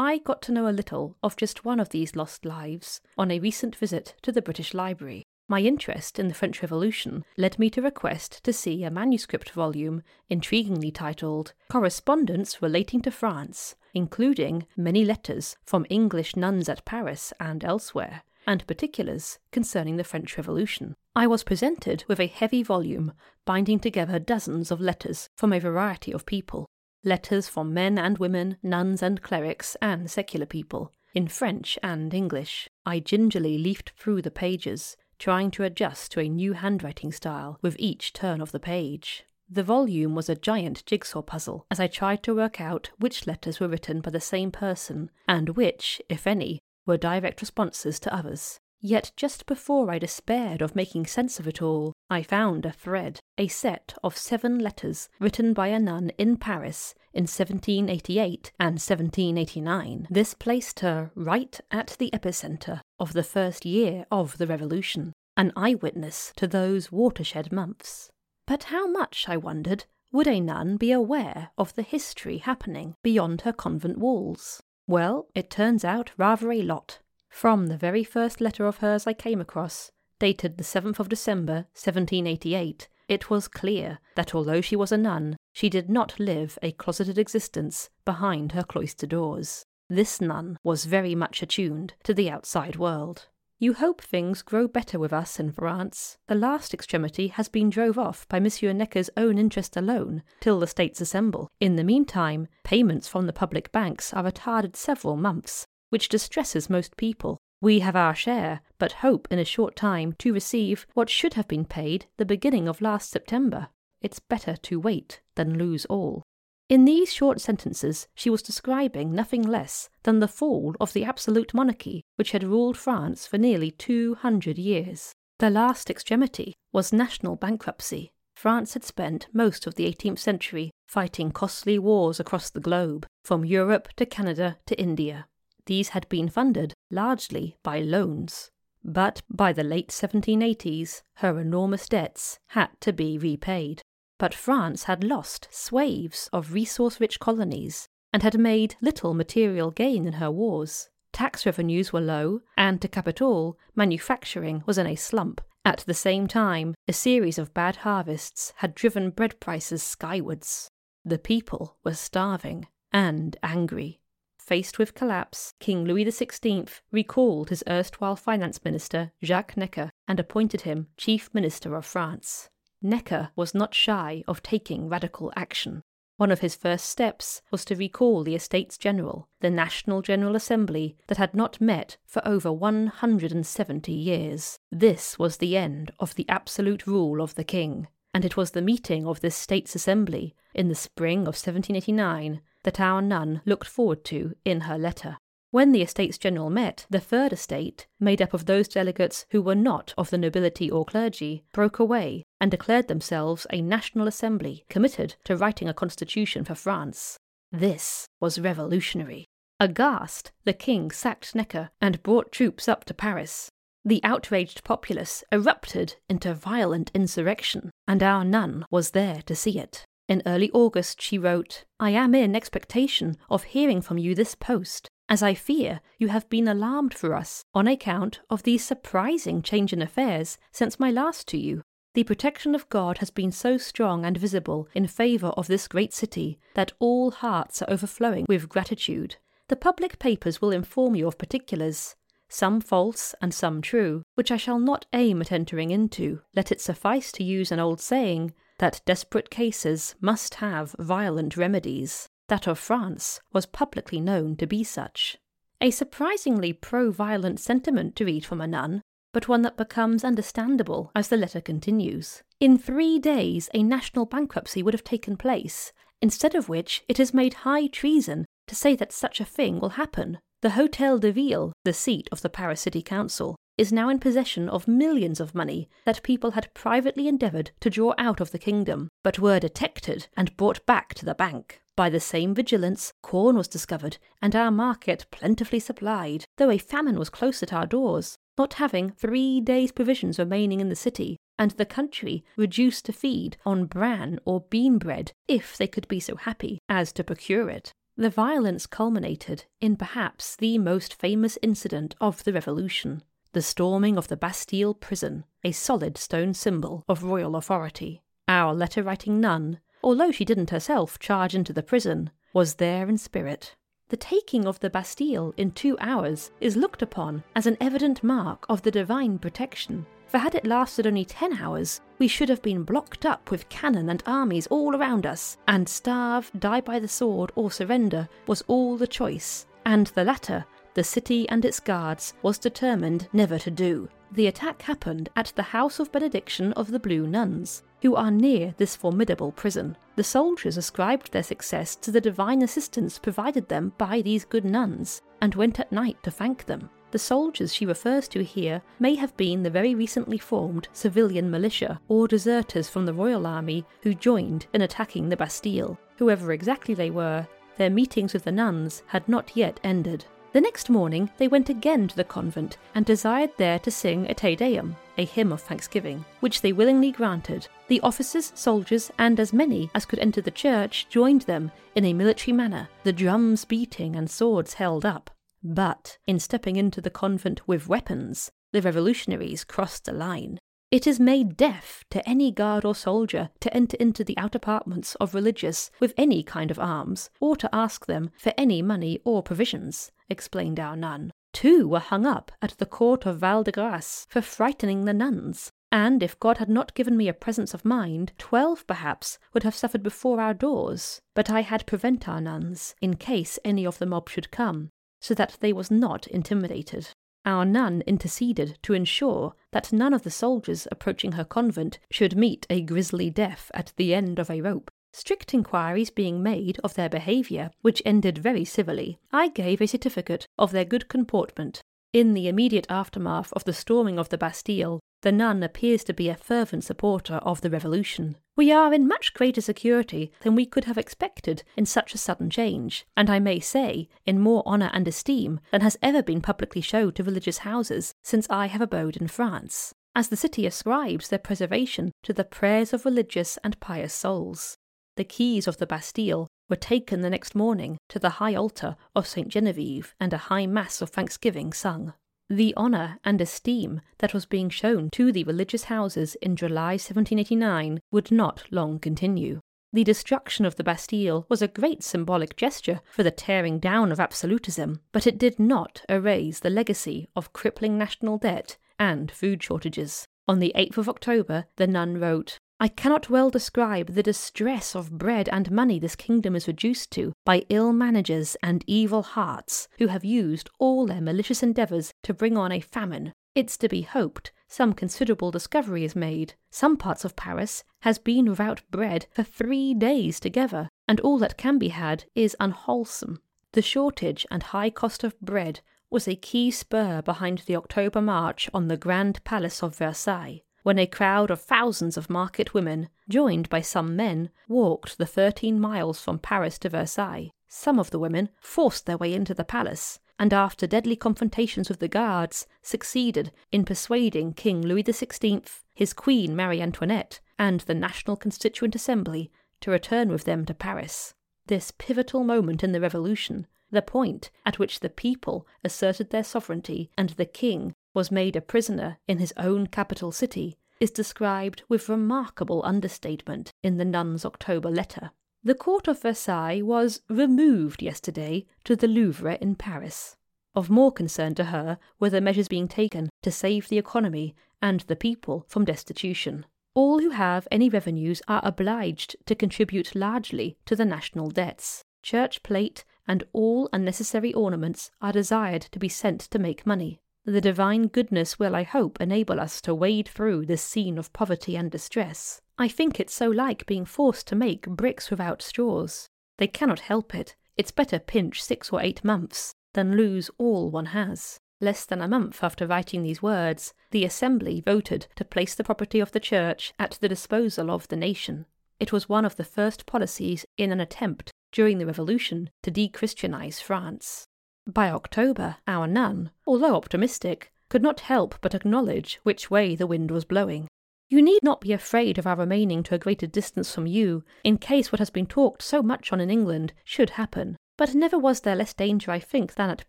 I 0.00 0.18
got 0.18 0.42
to 0.42 0.52
know 0.52 0.68
a 0.68 0.70
little 0.70 1.16
of 1.24 1.36
just 1.36 1.64
one 1.64 1.80
of 1.80 1.88
these 1.88 2.14
lost 2.14 2.44
lives 2.44 3.00
on 3.18 3.32
a 3.32 3.40
recent 3.40 3.74
visit 3.74 4.14
to 4.22 4.30
the 4.30 4.40
British 4.40 4.72
Library. 4.72 5.24
My 5.48 5.58
interest 5.60 6.20
in 6.20 6.28
the 6.28 6.34
French 6.34 6.62
Revolution 6.62 7.24
led 7.36 7.58
me 7.58 7.68
to 7.70 7.82
request 7.82 8.44
to 8.44 8.52
see 8.52 8.84
a 8.84 8.92
manuscript 8.92 9.50
volume 9.50 10.04
intriguingly 10.30 10.94
titled 10.94 11.52
Correspondence 11.68 12.62
Relating 12.62 13.00
to 13.02 13.10
France, 13.10 13.74
including 13.92 14.68
many 14.76 15.04
letters 15.04 15.56
from 15.64 15.84
English 15.90 16.36
nuns 16.36 16.68
at 16.68 16.84
Paris 16.84 17.32
and 17.40 17.64
elsewhere, 17.64 18.22
and 18.46 18.64
particulars 18.68 19.40
concerning 19.50 19.96
the 19.96 20.04
French 20.04 20.36
Revolution. 20.36 20.94
I 21.16 21.26
was 21.26 21.42
presented 21.42 22.04
with 22.06 22.20
a 22.20 22.28
heavy 22.28 22.62
volume 22.62 23.14
binding 23.44 23.80
together 23.80 24.20
dozens 24.20 24.70
of 24.70 24.80
letters 24.80 25.28
from 25.34 25.52
a 25.52 25.58
variety 25.58 26.12
of 26.12 26.24
people. 26.24 26.67
Letters 27.04 27.48
from 27.48 27.72
men 27.72 27.98
and 27.98 28.18
women, 28.18 28.56
nuns 28.62 29.02
and 29.02 29.22
clerics, 29.22 29.76
and 29.80 30.10
secular 30.10 30.46
people, 30.46 30.92
in 31.14 31.28
French 31.28 31.78
and 31.82 32.12
English. 32.12 32.68
I 32.84 33.00
gingerly 33.00 33.56
leafed 33.58 33.92
through 33.96 34.22
the 34.22 34.30
pages, 34.30 34.96
trying 35.18 35.50
to 35.52 35.64
adjust 35.64 36.12
to 36.12 36.20
a 36.20 36.28
new 36.28 36.52
handwriting 36.52 37.12
style 37.12 37.58
with 37.62 37.76
each 37.78 38.12
turn 38.12 38.40
of 38.40 38.52
the 38.52 38.60
page. 38.60 39.24
The 39.50 39.62
volume 39.62 40.14
was 40.14 40.28
a 40.28 40.34
giant 40.34 40.84
jigsaw 40.84 41.22
puzzle 41.22 41.66
as 41.70 41.80
I 41.80 41.86
tried 41.86 42.22
to 42.24 42.34
work 42.34 42.60
out 42.60 42.90
which 42.98 43.26
letters 43.26 43.60
were 43.60 43.68
written 43.68 44.00
by 44.00 44.10
the 44.10 44.20
same 44.20 44.50
person 44.50 45.10
and 45.26 45.50
which, 45.50 46.02
if 46.08 46.26
any, 46.26 46.60
were 46.84 46.98
direct 46.98 47.40
responses 47.40 47.98
to 48.00 48.14
others. 48.14 48.60
Yet 48.80 49.10
just 49.16 49.46
before 49.46 49.90
I 49.90 49.98
despaired 49.98 50.62
of 50.62 50.76
making 50.76 51.06
sense 51.06 51.40
of 51.40 51.48
it 51.48 51.60
all, 51.60 51.92
I 52.08 52.22
found 52.22 52.64
a 52.64 52.70
thread, 52.70 53.18
a 53.36 53.48
set 53.48 53.94
of 54.04 54.16
seven 54.16 54.58
letters 54.58 55.08
written 55.18 55.52
by 55.52 55.68
a 55.68 55.80
nun 55.80 56.10
in 56.16 56.36
Paris 56.36 56.94
in 57.12 57.22
1788 57.22 58.52
and 58.60 58.74
1789. 58.74 60.06
This 60.10 60.34
placed 60.34 60.80
her 60.80 61.10
right 61.16 61.58
at 61.72 61.96
the 61.98 62.10
epicenter 62.12 62.80
of 63.00 63.14
the 63.14 63.24
first 63.24 63.66
year 63.66 64.06
of 64.12 64.38
the 64.38 64.46
Revolution, 64.46 65.12
an 65.36 65.52
eyewitness 65.56 66.32
to 66.36 66.46
those 66.46 66.92
watershed 66.92 67.50
months. 67.50 68.10
But 68.46 68.64
how 68.64 68.86
much, 68.86 69.28
I 69.28 69.36
wondered, 69.36 69.86
would 70.12 70.28
a 70.28 70.40
nun 70.40 70.76
be 70.76 70.92
aware 70.92 71.50
of 71.58 71.74
the 71.74 71.82
history 71.82 72.38
happening 72.38 72.94
beyond 73.02 73.40
her 73.42 73.52
convent 73.52 73.98
walls? 73.98 74.62
Well, 74.86 75.26
it 75.34 75.50
turns 75.50 75.84
out 75.84 76.12
rather 76.16 76.50
a 76.52 76.62
lot. 76.62 77.00
From 77.30 77.66
the 77.66 77.76
very 77.76 78.04
first 78.04 78.40
letter 78.40 78.66
of 78.66 78.78
hers 78.78 79.06
I 79.06 79.12
came 79.12 79.40
across, 79.40 79.92
dated 80.18 80.56
the 80.56 80.64
7th 80.64 80.98
of 80.98 81.08
December, 81.08 81.66
1788, 81.74 82.88
it 83.08 83.30
was 83.30 83.48
clear 83.48 83.98
that 84.16 84.34
although 84.34 84.60
she 84.60 84.76
was 84.76 84.92
a 84.92 84.98
nun, 84.98 85.36
she 85.52 85.70
did 85.70 85.88
not 85.88 86.18
live 86.18 86.58
a 86.62 86.72
closeted 86.72 87.16
existence 87.16 87.90
behind 88.04 88.52
her 88.52 88.62
cloister 88.62 89.06
doors. 89.06 89.64
This 89.88 90.20
nun 90.20 90.58
was 90.62 90.84
very 90.84 91.14
much 91.14 91.42
attuned 91.42 91.94
to 92.02 92.12
the 92.12 92.28
outside 92.28 92.76
world. 92.76 93.28
You 93.60 93.74
hope 93.74 94.00
things 94.00 94.42
grow 94.42 94.68
better 94.68 94.98
with 94.98 95.12
us 95.12 95.40
in 95.40 95.50
France. 95.50 96.18
The 96.28 96.34
last 96.34 96.72
extremity 96.72 97.28
has 97.28 97.48
been 97.48 97.70
drove 97.70 97.98
off 97.98 98.28
by 98.28 98.38
Monsieur 98.38 98.72
Necker's 98.72 99.10
own 99.16 99.36
interest 99.36 99.76
alone, 99.76 100.22
till 100.40 100.60
the 100.60 100.66
States 100.66 101.00
assemble. 101.00 101.48
In 101.58 101.74
the 101.74 101.82
meantime, 101.82 102.46
payments 102.62 103.08
from 103.08 103.26
the 103.26 103.32
public 103.32 103.72
banks 103.72 104.12
are 104.12 104.22
retarded 104.22 104.76
several 104.76 105.16
months, 105.16 105.66
which 105.90 106.08
distresses 106.08 106.70
most 106.70 106.96
people. 106.96 107.38
We 107.60 107.80
have 107.80 107.96
our 107.96 108.14
share, 108.14 108.60
but 108.78 109.04
hope 109.04 109.26
in 109.30 109.38
a 109.38 109.44
short 109.44 109.74
time 109.74 110.14
to 110.18 110.32
receive 110.32 110.86
what 110.94 111.10
should 111.10 111.34
have 111.34 111.48
been 111.48 111.64
paid 111.64 112.06
the 112.16 112.24
beginning 112.24 112.68
of 112.68 112.80
last 112.80 113.10
September. 113.10 113.68
It's 114.00 114.20
better 114.20 114.56
to 114.56 114.78
wait 114.78 115.20
than 115.34 115.58
lose 115.58 115.84
all. 115.86 116.22
In 116.68 116.84
these 116.84 117.12
short 117.12 117.40
sentences, 117.40 118.06
she 118.14 118.28
was 118.28 118.42
describing 118.42 119.14
nothing 119.14 119.42
less 119.42 119.88
than 120.02 120.20
the 120.20 120.28
fall 120.28 120.74
of 120.78 120.92
the 120.92 121.04
absolute 121.04 121.54
monarchy 121.54 122.02
which 122.16 122.32
had 122.32 122.44
ruled 122.44 122.76
France 122.76 123.26
for 123.26 123.38
nearly 123.38 123.70
two 123.70 124.16
hundred 124.16 124.58
years. 124.58 125.12
The 125.38 125.50
last 125.50 125.88
extremity 125.88 126.54
was 126.72 126.92
national 126.92 127.36
bankruptcy. 127.36 128.10
France 128.36 128.74
had 128.74 128.84
spent 128.84 129.28
most 129.32 129.66
of 129.66 129.76
the 129.76 129.86
18th 129.86 130.18
century 130.18 130.70
fighting 130.86 131.30
costly 131.30 131.78
wars 131.78 132.20
across 132.20 132.50
the 132.50 132.60
globe, 132.60 133.06
from 133.24 133.44
Europe 133.44 133.88
to 133.96 134.06
Canada 134.06 134.58
to 134.66 134.78
India. 134.78 135.26
These 135.68 135.90
had 135.90 136.08
been 136.08 136.30
funded 136.30 136.72
largely 136.90 137.58
by 137.62 137.80
loans. 137.80 138.50
But 138.82 139.20
by 139.28 139.52
the 139.52 139.62
late 139.62 139.88
1780s, 139.90 141.02
her 141.16 141.38
enormous 141.38 141.86
debts 141.86 142.38
had 142.48 142.70
to 142.80 142.90
be 142.90 143.18
repaid. 143.18 143.82
But 144.16 144.32
France 144.32 144.84
had 144.84 145.04
lost 145.04 145.46
swathes 145.50 146.30
of 146.32 146.54
resource 146.54 146.98
rich 147.00 147.20
colonies 147.20 147.86
and 148.14 148.22
had 148.22 148.40
made 148.40 148.76
little 148.80 149.12
material 149.12 149.70
gain 149.70 150.06
in 150.06 150.14
her 150.14 150.30
wars. 150.30 150.88
Tax 151.12 151.44
revenues 151.44 151.92
were 151.92 152.00
low, 152.00 152.40
and 152.56 152.80
to 152.80 152.88
cap 152.88 153.06
it 153.06 153.20
all, 153.20 153.58
manufacturing 153.76 154.62
was 154.64 154.78
in 154.78 154.86
a 154.86 154.96
slump. 154.96 155.42
At 155.66 155.80
the 155.80 155.92
same 155.92 156.26
time, 156.26 156.76
a 156.88 156.94
series 156.94 157.38
of 157.38 157.52
bad 157.52 157.76
harvests 157.76 158.54
had 158.56 158.74
driven 158.74 159.10
bread 159.10 159.38
prices 159.38 159.82
skywards. 159.82 160.70
The 161.04 161.18
people 161.18 161.76
were 161.84 161.92
starving 161.92 162.68
and 162.90 163.36
angry. 163.42 164.00
Faced 164.48 164.78
with 164.78 164.94
collapse, 164.94 165.52
King 165.60 165.84
Louis 165.84 166.06
XVI 166.06 166.80
recalled 166.90 167.50
his 167.50 167.62
erstwhile 167.68 168.16
finance 168.16 168.64
minister, 168.64 169.12
Jacques 169.22 169.58
Necker, 169.58 169.90
and 170.08 170.18
appointed 170.18 170.62
him 170.62 170.86
Chief 170.96 171.28
Minister 171.34 171.74
of 171.74 171.84
France. 171.84 172.48
Necker 172.80 173.28
was 173.36 173.54
not 173.54 173.74
shy 173.74 174.24
of 174.26 174.42
taking 174.42 174.88
radical 174.88 175.30
action. 175.36 175.82
One 176.16 176.32
of 176.32 176.40
his 176.40 176.54
first 176.54 176.86
steps 176.86 177.42
was 177.50 177.62
to 177.66 177.76
recall 177.76 178.24
the 178.24 178.34
Estates 178.34 178.78
General, 178.78 179.28
the 179.40 179.50
National 179.50 180.00
General 180.00 180.34
Assembly 180.34 180.96
that 181.08 181.18
had 181.18 181.34
not 181.34 181.60
met 181.60 181.98
for 182.06 182.26
over 182.26 182.50
170 182.50 183.92
years. 183.92 184.60
This 184.72 185.18
was 185.18 185.36
the 185.36 185.58
end 185.58 185.90
of 186.00 186.14
the 186.14 186.26
absolute 186.26 186.86
rule 186.86 187.20
of 187.20 187.34
the 187.34 187.44
king, 187.44 187.88
and 188.14 188.24
it 188.24 188.38
was 188.38 188.52
the 188.52 188.62
meeting 188.62 189.06
of 189.06 189.20
this 189.20 189.36
States 189.36 189.74
Assembly 189.74 190.34
in 190.54 190.68
the 190.68 190.74
spring 190.74 191.20
of 191.28 191.36
1789 191.36 192.40
that 192.64 192.80
our 192.80 193.00
nun 193.00 193.40
looked 193.44 193.66
forward 193.66 194.04
to 194.04 194.34
in 194.44 194.62
her 194.62 194.78
letter. 194.78 195.16
When 195.50 195.72
the 195.72 195.80
Estates 195.80 196.18
General 196.18 196.50
met, 196.50 196.84
the 196.90 197.00
Third 197.00 197.32
Estate, 197.32 197.86
made 197.98 198.20
up 198.20 198.34
of 198.34 198.44
those 198.44 198.68
delegates 198.68 199.24
who 199.30 199.40
were 199.40 199.54
not 199.54 199.94
of 199.96 200.10
the 200.10 200.18
nobility 200.18 200.70
or 200.70 200.84
clergy, 200.84 201.44
broke 201.54 201.78
away 201.78 202.22
and 202.38 202.50
declared 202.50 202.88
themselves 202.88 203.46
a 203.50 203.62
National 203.62 204.06
Assembly 204.06 204.66
committed 204.68 205.16
to 205.24 205.36
writing 205.36 205.66
a 205.66 205.72
constitution 205.72 206.44
for 206.44 206.54
France. 206.54 207.16
This 207.50 208.06
was 208.20 208.38
revolutionary. 208.38 209.24
Aghast, 209.58 210.32
the 210.44 210.52
king 210.52 210.90
sacked 210.90 211.34
Necker 211.34 211.70
and 211.80 212.02
brought 212.02 212.30
troops 212.30 212.68
up 212.68 212.84
to 212.84 212.92
Paris. 212.92 213.48
The 213.84 214.04
outraged 214.04 214.64
populace 214.64 215.24
erupted 215.32 215.94
into 216.10 216.34
violent 216.34 216.90
insurrection, 216.92 217.70
and 217.86 218.02
our 218.02 218.22
nun 218.22 218.66
was 218.70 218.90
there 218.90 219.22
to 219.22 219.34
see 219.34 219.58
it. 219.58 219.84
In 220.08 220.22
early 220.24 220.50
August, 220.52 221.02
she 221.02 221.18
wrote, 221.18 221.64
I 221.78 221.90
am 221.90 222.14
in 222.14 222.34
expectation 222.34 223.18
of 223.28 223.44
hearing 223.44 223.82
from 223.82 223.98
you 223.98 224.14
this 224.14 224.34
post, 224.34 224.88
as 225.06 225.22
I 225.22 225.34
fear 225.34 225.80
you 225.98 226.08
have 226.08 226.30
been 226.30 226.48
alarmed 226.48 226.94
for 226.94 227.14
us 227.14 227.44
on 227.54 227.68
account 227.68 228.20
of 228.30 228.42
the 228.42 228.56
surprising 228.56 229.42
change 229.42 229.72
in 229.74 229.82
affairs 229.82 230.38
since 230.50 230.80
my 230.80 230.90
last 230.90 231.28
to 231.28 231.38
you. 231.38 231.62
The 231.92 232.04
protection 232.04 232.54
of 232.54 232.68
God 232.70 232.98
has 232.98 233.10
been 233.10 233.32
so 233.32 233.58
strong 233.58 234.06
and 234.06 234.16
visible 234.16 234.68
in 234.72 234.86
favour 234.86 235.28
of 235.28 235.46
this 235.46 235.68
great 235.68 235.92
city 235.92 236.38
that 236.54 236.72
all 236.78 237.10
hearts 237.10 237.60
are 237.60 237.70
overflowing 237.70 238.24
with 238.28 238.48
gratitude. 238.48 239.16
The 239.48 239.56
public 239.56 239.98
papers 239.98 240.40
will 240.40 240.52
inform 240.52 240.94
you 240.94 241.06
of 241.06 241.18
particulars, 241.18 241.96
some 242.30 242.60
false 242.60 243.14
and 243.20 243.34
some 243.34 243.60
true, 243.60 244.02
which 244.14 244.30
I 244.30 244.36
shall 244.36 244.58
not 244.58 244.86
aim 244.92 245.20
at 245.20 245.32
entering 245.32 245.70
into. 245.70 246.20
Let 246.34 246.52
it 246.52 246.60
suffice 246.60 247.12
to 247.12 247.24
use 247.24 247.50
an 247.52 247.58
old 247.58 247.80
saying 247.80 248.32
that 248.58 248.82
desperate 248.84 249.30
cases 249.30 249.94
must 250.00 250.34
have 250.34 250.74
violent 250.78 251.36
remedies. 251.36 252.08
That 252.28 252.46
of 252.46 252.58
France 252.58 253.20
was 253.32 253.46
publicly 253.46 254.00
known 254.00 254.36
to 254.36 254.46
be 254.46 254.62
such. 254.62 255.16
A 255.60 255.70
surprisingly 255.70 256.52
pro 256.52 256.90
violent 256.90 257.40
sentiment 257.40 257.96
to 257.96 258.04
read 258.04 258.24
from 258.24 258.40
a 258.40 258.46
nun, 258.46 258.82
but 259.12 259.28
one 259.28 259.42
that 259.42 259.56
becomes 259.56 260.04
understandable 260.04 260.90
as 260.94 261.08
the 261.08 261.16
letter 261.16 261.40
continues. 261.40 262.22
In 262.38 262.58
three 262.58 262.98
days, 262.98 263.48
a 263.54 263.62
national 263.62 264.06
bankruptcy 264.06 264.62
would 264.62 264.74
have 264.74 264.84
taken 264.84 265.16
place, 265.16 265.72
instead 266.00 266.34
of 266.34 266.48
which 266.48 266.84
it 266.88 267.00
is 267.00 267.14
made 267.14 267.34
high 267.34 267.66
treason 267.66 268.26
to 268.46 268.54
say 268.54 268.76
that 268.76 268.92
such 268.92 269.20
a 269.20 269.24
thing 269.24 269.58
will 269.58 269.70
happen. 269.70 270.18
The 270.42 270.50
Hotel 270.50 270.98
de 270.98 271.10
Ville, 271.10 271.52
the 271.64 271.72
seat 271.72 272.08
of 272.12 272.22
the 272.22 272.28
Paris 272.28 272.60
City 272.60 272.82
Council, 272.82 273.34
is 273.58 273.72
now 273.72 273.88
in 273.88 273.98
possession 273.98 274.48
of 274.48 274.68
millions 274.68 275.18
of 275.18 275.34
money 275.34 275.68
that 275.84 276.02
people 276.04 276.30
had 276.30 276.54
privately 276.54 277.08
endeavoured 277.08 277.50
to 277.60 277.68
draw 277.68 277.92
out 277.98 278.20
of 278.20 278.30
the 278.30 278.38
kingdom, 278.38 278.88
but 279.02 279.18
were 279.18 279.40
detected 279.40 280.06
and 280.16 280.36
brought 280.36 280.64
back 280.64 280.94
to 280.94 281.04
the 281.04 281.14
bank. 281.14 281.60
By 281.74 281.90
the 281.90 282.00
same 282.00 282.34
vigilance, 282.34 282.92
corn 283.02 283.36
was 283.36 283.48
discovered 283.48 283.98
and 284.22 284.34
our 284.34 284.50
market 284.50 285.06
plentifully 285.10 285.60
supplied, 285.60 286.24
though 286.36 286.50
a 286.50 286.58
famine 286.58 286.98
was 286.98 287.10
close 287.10 287.42
at 287.42 287.52
our 287.52 287.66
doors, 287.66 288.16
not 288.38 288.54
having 288.54 288.90
three 288.90 289.40
days' 289.40 289.72
provisions 289.72 290.18
remaining 290.18 290.60
in 290.60 290.68
the 290.68 290.76
city, 290.76 291.16
and 291.38 291.52
the 291.52 291.66
country 291.66 292.24
reduced 292.36 292.84
to 292.86 292.92
feed 292.92 293.36
on 293.44 293.66
bran 293.66 294.20
or 294.24 294.40
bean 294.40 294.78
bread, 294.78 295.12
if 295.26 295.56
they 295.56 295.66
could 295.66 295.86
be 295.88 296.00
so 296.00 296.14
happy 296.16 296.58
as 296.68 296.92
to 296.92 297.04
procure 297.04 297.48
it. 297.50 297.72
The 297.96 298.10
violence 298.10 298.66
culminated 298.66 299.44
in 299.60 299.74
perhaps 299.74 300.36
the 300.36 300.58
most 300.58 300.94
famous 300.94 301.36
incident 301.42 301.96
of 302.00 302.22
the 302.22 302.32
Revolution 302.32 303.02
the 303.32 303.42
storming 303.42 303.96
of 303.96 304.08
the 304.08 304.16
Bastille 304.16 304.74
prison, 304.74 305.24
a 305.44 305.52
solid 305.52 305.96
stone 305.96 306.34
symbol 306.34 306.84
of 306.88 307.02
royal 307.02 307.36
authority. 307.36 308.02
Our 308.26 308.54
letter 308.54 308.82
writing 308.82 309.20
nun, 309.20 309.60
although 309.82 310.12
she 310.12 310.24
didn't 310.24 310.50
herself 310.50 310.98
charge 310.98 311.34
into 311.34 311.52
the 311.52 311.62
prison, 311.62 312.10
was 312.32 312.54
there 312.54 312.88
in 312.88 312.98
spirit. 312.98 313.54
The 313.88 313.96
taking 313.96 314.46
of 314.46 314.60
the 314.60 314.70
Bastille 314.70 315.32
in 315.36 315.52
two 315.52 315.76
hours 315.80 316.30
is 316.40 316.56
looked 316.56 316.82
upon 316.82 317.24
as 317.34 317.46
an 317.46 317.56
evident 317.60 318.02
mark 318.02 318.44
of 318.48 318.62
the 318.62 318.70
divine 318.70 319.18
protection 319.18 319.86
for 320.08 320.18
had 320.18 320.34
it 320.34 320.46
lasted 320.46 320.86
only 320.86 321.04
ten 321.04 321.38
hours, 321.38 321.82
we 321.98 322.08
should 322.08 322.30
have 322.30 322.40
been 322.40 322.62
blocked 322.62 323.04
up 323.04 323.30
with 323.30 323.48
cannon 323.50 323.90
and 323.90 324.02
armies 324.06 324.46
all 324.46 324.74
around 324.74 325.04
us, 325.04 325.36
and 325.46 325.68
starve, 325.68 326.30
die 326.38 326.62
by 326.62 326.78
the 326.78 326.88
sword, 326.88 327.30
or 327.34 327.50
surrender 327.50 328.08
was 328.26 328.42
all 328.46 328.76
the 328.76 328.86
choice. 328.86 329.46
And 329.66 329.88
the 329.88 330.04
latter, 330.04 330.46
the 330.78 330.84
city 330.84 331.28
and 331.28 331.44
its 331.44 331.58
guards, 331.58 332.14
was 332.22 332.38
determined 332.38 333.08
never 333.12 333.36
to 333.36 333.50
do. 333.50 333.88
The 334.12 334.28
attack 334.28 334.62
happened 334.62 335.08
at 335.16 335.32
the 335.34 335.42
house 335.42 335.80
of 335.80 335.90
benediction 335.90 336.52
of 336.52 336.70
the 336.70 336.78
Blue 336.78 337.04
Nuns, 337.04 337.64
who 337.82 337.96
are 337.96 338.12
near 338.12 338.54
this 338.58 338.76
formidable 338.76 339.32
prison. 339.32 339.76
The 339.96 340.04
soldiers 340.04 340.56
ascribed 340.56 341.10
their 341.10 341.24
success 341.24 341.74
to 341.74 341.90
the 341.90 342.00
divine 342.00 342.42
assistance 342.42 342.96
provided 342.96 343.48
them 343.48 343.72
by 343.76 344.02
these 344.02 344.24
good 344.24 344.44
nuns, 344.44 345.02
and 345.20 345.34
went 345.34 345.58
at 345.58 345.72
night 345.72 346.00
to 346.04 346.12
thank 346.12 346.46
them. 346.46 346.70
The 346.92 347.00
soldiers 347.00 347.52
she 347.52 347.66
refers 347.66 348.06
to 348.10 348.22
here 348.22 348.62
may 348.78 348.94
have 348.94 349.16
been 349.16 349.42
the 349.42 349.50
very 349.50 349.74
recently 349.74 350.18
formed 350.18 350.68
civilian 350.72 351.28
militia 351.28 351.80
or 351.88 352.06
deserters 352.06 352.68
from 352.68 352.86
the 352.86 352.94
royal 352.94 353.26
army 353.26 353.66
who 353.82 353.94
joined 353.94 354.46
in 354.52 354.62
attacking 354.62 355.08
the 355.08 355.16
Bastille. 355.16 355.76
Whoever 355.96 356.30
exactly 356.30 356.74
they 356.74 356.90
were, 356.90 357.26
their 357.56 357.68
meetings 357.68 358.14
with 358.14 358.22
the 358.22 358.30
nuns 358.30 358.84
had 358.86 359.08
not 359.08 359.36
yet 359.36 359.58
ended. 359.64 360.04
The 360.38 360.42
next 360.42 360.70
morning 360.70 361.10
they 361.16 361.26
went 361.26 361.48
again 361.48 361.88
to 361.88 361.96
the 361.96 362.04
convent 362.04 362.58
and 362.72 362.86
desired 362.86 363.32
there 363.38 363.58
to 363.58 363.72
sing 363.72 364.08
a 364.08 364.14
Te 364.14 364.36
Deum, 364.36 364.76
a 364.96 365.04
hymn 365.04 365.32
of 365.32 365.42
thanksgiving, 365.42 366.04
which 366.20 366.42
they 366.42 366.52
willingly 366.52 366.92
granted. 366.92 367.48
The 367.66 367.80
officers, 367.80 368.30
soldiers, 368.36 368.92
and 369.00 369.18
as 369.18 369.32
many 369.32 369.68
as 369.74 369.84
could 369.84 369.98
enter 369.98 370.20
the 370.20 370.30
church 370.30 370.86
joined 370.88 371.22
them 371.22 371.50
in 371.74 371.84
a 371.84 371.92
military 371.92 372.36
manner, 372.36 372.68
the 372.84 372.92
drums 372.92 373.44
beating 373.44 373.96
and 373.96 374.08
swords 374.08 374.54
held 374.54 374.86
up. 374.86 375.10
But 375.42 375.98
in 376.06 376.20
stepping 376.20 376.54
into 376.54 376.80
the 376.80 376.88
convent 376.88 377.48
with 377.48 377.66
weapons, 377.66 378.30
the 378.52 378.62
revolutionaries 378.62 379.42
crossed 379.42 379.86
the 379.86 379.92
line. 379.92 380.37
It 380.70 380.86
is 380.86 381.00
made 381.00 381.38
deaf 381.38 381.82
to 381.90 382.06
any 382.06 382.30
guard 382.30 382.66
or 382.66 382.74
soldier 382.74 383.30
to 383.40 383.54
enter 383.54 383.76
into 383.80 384.04
the 384.04 384.18
out 384.18 384.34
apartments 384.34 384.94
of 384.96 385.14
religious 385.14 385.70
with 385.80 385.94
any 385.96 386.22
kind 386.22 386.50
of 386.50 386.58
arms, 386.58 387.08
or 387.20 387.36
to 387.36 387.54
ask 387.54 387.86
them 387.86 388.10
for 388.18 388.34
any 388.36 388.60
money 388.60 389.00
or 389.02 389.22
provisions, 389.22 389.90
explained 390.10 390.60
our 390.60 390.76
nun. 390.76 391.10
Two 391.32 391.66
were 391.66 391.78
hung 391.78 392.04
up 392.04 392.32
at 392.42 392.50
the 392.58 392.66
court 392.66 393.06
of 393.06 393.20
Val 393.20 393.42
de 393.44 393.52
Grace 393.52 394.06
for 394.10 394.20
frightening 394.20 394.84
the 394.84 394.92
nuns, 394.92 395.52
and 395.72 396.02
if 396.02 396.20
God 396.20 396.36
had 396.36 396.50
not 396.50 396.74
given 396.74 396.98
me 396.98 397.08
a 397.08 397.14
presence 397.14 397.54
of 397.54 397.64
mind, 397.64 398.12
twelve 398.18 398.66
perhaps 398.66 399.18
would 399.32 399.44
have 399.44 399.54
suffered 399.54 399.82
before 399.82 400.20
our 400.20 400.34
doors. 400.34 401.00
But 401.14 401.30
I 401.30 401.40
had 401.40 401.66
prevent 401.66 402.06
our 402.06 402.20
nuns, 402.20 402.74
in 402.82 402.96
case 402.96 403.38
any 403.42 403.66
of 403.66 403.78
the 403.78 403.86
mob 403.86 404.10
should 404.10 404.30
come, 404.30 404.68
so 405.00 405.14
that 405.14 405.38
they 405.40 405.52
was 405.52 405.70
not 405.70 406.06
intimidated. 406.08 406.88
Our 407.28 407.44
nun 407.44 407.82
interceded 407.86 408.58
to 408.62 408.72
ensure 408.72 409.34
that 409.52 409.70
none 409.70 409.92
of 409.92 410.02
the 410.02 410.10
soldiers 410.10 410.66
approaching 410.72 411.12
her 411.12 411.26
convent 411.26 411.78
should 411.90 412.16
meet 412.16 412.46
a 412.48 412.62
grisly 412.62 413.10
death 413.10 413.50
at 413.52 413.74
the 413.76 413.92
end 413.92 414.18
of 414.18 414.30
a 414.30 414.40
rope. 414.40 414.70
Strict 414.94 415.34
inquiries 415.34 415.90
being 415.90 416.22
made 416.22 416.58
of 416.64 416.72
their 416.72 416.88
behaviour, 416.88 417.50
which 417.60 417.82
ended 417.84 418.16
very 418.16 418.46
civilly, 418.46 418.98
I 419.12 419.28
gave 419.28 419.60
a 419.60 419.66
certificate 419.66 420.26
of 420.38 420.52
their 420.52 420.64
good 420.64 420.88
comportment. 420.88 421.60
In 421.92 422.14
the 422.14 422.28
immediate 422.28 422.66
aftermath 422.70 423.30
of 423.34 423.44
the 423.44 423.52
storming 423.52 423.98
of 423.98 424.08
the 424.08 424.16
Bastille, 424.16 424.80
the 425.02 425.12
nun 425.12 425.42
appears 425.42 425.84
to 425.84 425.92
be 425.92 426.08
a 426.08 426.16
fervent 426.16 426.64
supporter 426.64 427.16
of 427.16 427.42
the 427.42 427.50
revolution. 427.50 428.16
We 428.38 428.52
are 428.52 428.72
in 428.72 428.86
much 428.86 429.14
greater 429.14 429.40
security 429.40 430.12
than 430.20 430.36
we 430.36 430.46
could 430.46 430.66
have 430.66 430.78
expected 430.78 431.42
in 431.56 431.66
such 431.66 431.92
a 431.92 431.98
sudden 431.98 432.30
change, 432.30 432.86
and 432.96 433.10
I 433.10 433.18
may 433.18 433.40
say, 433.40 433.88
in 434.06 434.20
more 434.20 434.46
honour 434.46 434.70
and 434.72 434.86
esteem 434.86 435.40
than 435.50 435.60
has 435.62 435.76
ever 435.82 436.04
been 436.04 436.20
publicly 436.20 436.60
shown 436.60 436.92
to 436.92 437.02
religious 437.02 437.38
houses 437.38 437.94
since 438.04 438.30
I 438.30 438.46
have 438.46 438.60
abode 438.60 438.96
in 438.96 439.08
France, 439.08 439.74
as 439.96 440.06
the 440.06 440.16
city 440.16 440.46
ascribes 440.46 441.08
their 441.08 441.18
preservation 441.18 441.90
to 442.04 442.12
the 442.12 442.22
prayers 442.22 442.72
of 442.72 442.84
religious 442.84 443.38
and 443.42 443.58
pious 443.58 443.92
souls. 443.92 444.56
The 444.94 445.02
keys 445.02 445.48
of 445.48 445.56
the 445.56 445.66
Bastille 445.66 446.28
were 446.48 446.54
taken 446.54 447.00
the 447.00 447.10
next 447.10 447.34
morning 447.34 447.76
to 447.88 447.98
the 447.98 448.20
high 448.20 448.36
altar 448.36 448.76
of 448.94 449.08
St. 449.08 449.26
Genevieve 449.26 449.96
and 449.98 450.12
a 450.12 450.28
high 450.30 450.46
mass 450.46 450.80
of 450.80 450.90
thanksgiving 450.90 451.52
sung. 451.52 451.92
The 452.30 452.54
honour 452.56 452.98
and 453.04 453.20
esteem 453.20 453.80
that 453.98 454.12
was 454.12 454.26
being 454.26 454.50
shown 454.50 454.90
to 454.90 455.10
the 455.10 455.24
religious 455.24 455.64
houses 455.64 456.14
in 456.16 456.36
July 456.36 456.72
1789 456.72 457.80
would 457.90 458.12
not 458.12 458.44
long 458.50 458.78
continue. 458.78 459.40
The 459.72 459.84
destruction 459.84 460.44
of 460.44 460.56
the 460.56 460.64
Bastille 460.64 461.26
was 461.28 461.40
a 461.40 461.48
great 461.48 461.82
symbolic 461.82 462.36
gesture 462.36 462.80
for 462.90 463.02
the 463.02 463.10
tearing 463.10 463.58
down 463.58 463.92
of 463.92 464.00
absolutism, 464.00 464.80
but 464.92 465.06
it 465.06 465.18
did 465.18 465.38
not 465.38 465.82
erase 465.88 466.40
the 466.40 466.50
legacy 466.50 467.08
of 467.16 467.32
crippling 467.32 467.78
national 467.78 468.18
debt 468.18 468.56
and 468.78 469.10
food 469.10 469.42
shortages. 469.42 470.06
On 470.26 470.38
the 470.38 470.52
8th 470.54 470.76
of 470.76 470.88
October, 470.88 471.46
the 471.56 471.66
nun 471.66 471.98
wrote, 471.98 472.38
I 472.60 472.66
cannot 472.66 473.08
well 473.08 473.30
describe 473.30 473.94
the 473.94 474.02
distress 474.02 474.74
of 474.74 474.98
bread 474.98 475.28
and 475.28 475.50
money 475.50 475.78
this 475.78 475.94
kingdom 475.94 476.34
is 476.34 476.48
reduced 476.48 476.90
to 476.92 477.12
by 477.24 477.46
ill 477.48 477.72
managers 477.72 478.36
and 478.42 478.64
evil 478.66 479.02
hearts 479.02 479.68
who 479.78 479.86
have 479.86 480.04
used 480.04 480.50
all 480.58 480.86
their 480.86 481.00
malicious 481.00 481.44
endeavours 481.44 481.92
to 482.02 482.12
bring 482.12 482.36
on 482.36 482.50
a 482.50 482.58
famine. 482.60 483.12
It's 483.36 483.56
to 483.58 483.68
be 483.68 483.82
hoped 483.82 484.32
some 484.48 484.72
considerable 484.72 485.30
discovery 485.30 485.84
is 485.84 485.94
made. 485.94 486.34
Some 486.50 486.76
parts 486.76 487.04
of 487.04 487.14
Paris 487.14 487.62
has 487.82 487.98
been 487.98 488.28
without 488.28 488.62
bread 488.70 489.06
for 489.12 489.22
three 489.22 489.74
days 489.74 490.18
together, 490.18 490.70
and 490.88 490.98
all 491.00 491.18
that 491.18 491.36
can 491.36 491.58
be 491.58 491.68
had 491.68 492.06
is 492.14 492.34
unwholesome. 492.40 493.20
The 493.52 493.62
shortage 493.62 494.26
and 494.30 494.42
high 494.42 494.70
cost 494.70 495.04
of 495.04 495.20
bread 495.20 495.60
was 495.90 496.08
a 496.08 496.16
key 496.16 496.50
spur 496.50 497.02
behind 497.02 497.38
the 497.46 497.56
October 497.56 498.00
march 498.00 498.48
on 498.54 498.68
the 498.68 498.76
Grand 498.76 499.22
Palace 499.22 499.62
of 499.62 499.76
Versailles 499.76 500.42
when 500.62 500.78
a 500.78 500.86
crowd 500.86 501.30
of 501.30 501.40
thousands 501.40 501.96
of 501.96 502.10
market 502.10 502.54
women, 502.54 502.88
joined 503.08 503.48
by 503.48 503.60
some 503.60 503.94
men, 503.94 504.30
walked 504.48 504.98
the 504.98 505.06
thirteen 505.06 505.60
miles 505.60 506.00
from 506.00 506.18
Paris 506.18 506.58
to 506.58 506.68
Versailles. 506.68 507.30
Some 507.46 507.78
of 507.78 507.90
the 507.90 507.98
women 507.98 508.28
forced 508.40 508.86
their 508.86 508.98
way 508.98 509.14
into 509.14 509.34
the 509.34 509.44
palace, 509.44 510.00
and 510.18 510.34
after 510.34 510.66
deadly 510.66 510.96
confrontations 510.96 511.68
with 511.68 511.78
the 511.78 511.88
guards, 511.88 512.46
succeeded 512.60 513.32
in 513.52 513.64
persuading 513.64 514.34
King 514.34 514.60
Louis 514.60 514.82
XVI, 514.82 515.48
his 515.74 515.92
Queen 515.92 516.34
Marie 516.34 516.60
Antoinette, 516.60 517.20
and 517.38 517.60
the 517.60 517.74
National 517.74 518.16
Constituent 518.16 518.74
Assembly 518.74 519.30
to 519.60 519.70
return 519.70 520.08
with 520.08 520.24
them 520.24 520.44
to 520.44 520.54
Paris. 520.54 521.14
This 521.46 521.72
pivotal 521.78 522.24
moment 522.24 522.62
in 522.62 522.72
the 522.72 522.80
revolution, 522.80 523.46
the 523.70 523.80
point 523.80 524.30
at 524.44 524.58
which 524.58 524.80
the 524.80 524.90
people 524.90 525.46
asserted 525.62 526.10
their 526.10 526.24
sovereignty 526.24 526.90
and 526.98 527.10
the 527.10 527.26
king 527.26 527.74
was 527.94 528.10
made 528.10 528.36
a 528.36 528.40
prisoner 528.40 528.98
in 529.06 529.18
his 529.18 529.32
own 529.36 529.66
capital 529.66 530.12
city, 530.12 530.58
is 530.80 530.90
described 530.90 531.62
with 531.68 531.88
remarkable 531.88 532.62
understatement 532.64 533.52
in 533.62 533.76
the 533.76 533.84
nun's 533.84 534.24
October 534.24 534.70
letter. 534.70 535.10
The 535.42 535.54
court 535.54 535.88
of 535.88 536.02
Versailles 536.02 536.62
was 536.62 537.00
removed 537.08 537.82
yesterday 537.82 538.46
to 538.64 538.76
the 538.76 538.88
Louvre 538.88 539.38
in 539.40 539.54
Paris. 539.54 540.16
Of 540.54 540.70
more 540.70 540.92
concern 540.92 541.34
to 541.36 541.44
her 541.44 541.78
were 542.00 542.10
the 542.10 542.20
measures 542.20 542.48
being 542.48 542.68
taken 542.68 543.08
to 543.22 543.30
save 543.30 543.68
the 543.68 543.78
economy 543.78 544.34
and 544.60 544.80
the 544.80 544.96
people 544.96 545.44
from 545.48 545.64
destitution. 545.64 546.44
All 546.74 547.00
who 547.00 547.10
have 547.10 547.48
any 547.50 547.68
revenues 547.68 548.22
are 548.28 548.40
obliged 548.44 549.16
to 549.26 549.34
contribute 549.34 549.94
largely 549.94 550.58
to 550.66 550.76
the 550.76 550.84
national 550.84 551.30
debts. 551.30 551.82
Church 552.02 552.42
plate 552.42 552.84
and 553.06 553.24
all 553.32 553.68
unnecessary 553.72 554.34
ornaments 554.34 554.90
are 555.00 555.12
desired 555.12 555.62
to 555.62 555.78
be 555.78 555.88
sent 555.88 556.20
to 556.20 556.38
make 556.38 556.66
money. 556.66 557.00
The 557.24 557.40
divine 557.40 557.88
goodness 557.88 558.38
will, 558.38 558.56
I 558.56 558.62
hope, 558.62 559.00
enable 559.00 559.38
us 559.38 559.60
to 559.62 559.74
wade 559.74 560.08
through 560.08 560.46
this 560.46 560.62
scene 560.62 560.98
of 560.98 561.12
poverty 561.12 561.56
and 561.56 561.70
distress. 561.70 562.40
I 562.58 562.68
think 562.68 562.98
it 562.98 563.10
so 563.10 563.28
like 563.28 563.66
being 563.66 563.84
forced 563.84 564.26
to 564.28 564.34
make 564.34 564.66
bricks 564.66 565.10
without 565.10 565.42
straws. 565.42 566.08
They 566.38 566.46
cannot 566.46 566.80
help 566.80 567.14
it. 567.14 567.36
It's 567.56 567.70
better 567.70 567.98
pinch 567.98 568.42
six 568.42 568.70
or 568.72 568.80
eight 568.80 569.04
months 569.04 569.54
than 569.74 569.96
lose 569.96 570.30
all 570.38 570.70
one 570.70 570.86
has. 570.86 571.40
Less 571.60 571.84
than 571.84 572.00
a 572.00 572.08
month 572.08 572.42
after 572.42 572.66
writing 572.66 573.02
these 573.02 573.20
words, 573.20 573.74
the 573.90 574.04
Assembly 574.04 574.60
voted 574.60 575.08
to 575.16 575.24
place 575.24 575.56
the 575.56 575.64
property 575.64 575.98
of 575.98 576.12
the 576.12 576.20
Church 576.20 576.72
at 576.78 576.98
the 577.00 577.08
disposal 577.08 577.70
of 577.70 577.88
the 577.88 577.96
nation. 577.96 578.46
It 578.78 578.92
was 578.92 579.08
one 579.08 579.24
of 579.24 579.34
the 579.34 579.44
first 579.44 579.84
policies 579.84 580.46
in 580.56 580.70
an 580.70 580.80
attempt 580.80 581.32
during 581.50 581.78
the 581.78 581.86
Revolution 581.86 582.50
to 582.62 582.70
de 582.70 582.88
Christianize 582.88 583.60
France. 583.60 584.27
By 584.70 584.90
October, 584.90 585.56
our 585.66 585.86
nun, 585.86 586.30
although 586.46 586.76
optimistic, 586.76 587.50
could 587.70 587.82
not 587.82 588.00
help 588.00 588.34
but 588.42 588.54
acknowledge 588.54 589.18
which 589.22 589.50
way 589.50 589.74
the 589.74 589.86
wind 589.86 590.10
was 590.10 590.26
blowing. 590.26 590.68
You 591.08 591.22
need 591.22 591.42
not 591.42 591.62
be 591.62 591.72
afraid 591.72 592.18
of 592.18 592.26
our 592.26 592.36
remaining 592.36 592.82
to 592.82 592.94
a 592.94 592.98
greater 592.98 593.26
distance 593.26 593.74
from 593.74 593.86
you, 593.86 594.24
in 594.44 594.58
case 594.58 594.92
what 594.92 594.98
has 594.98 595.08
been 595.08 595.24
talked 595.24 595.62
so 595.62 595.82
much 595.82 596.12
on 596.12 596.20
in 596.20 596.28
England 596.28 596.74
should 596.84 597.10
happen. 597.10 597.56
But 597.78 597.94
never 597.94 598.18
was 598.18 598.42
there 598.42 598.56
less 598.56 598.74
danger, 598.74 599.10
I 599.10 599.20
think, 599.20 599.54
than 599.54 599.70
at 599.70 599.88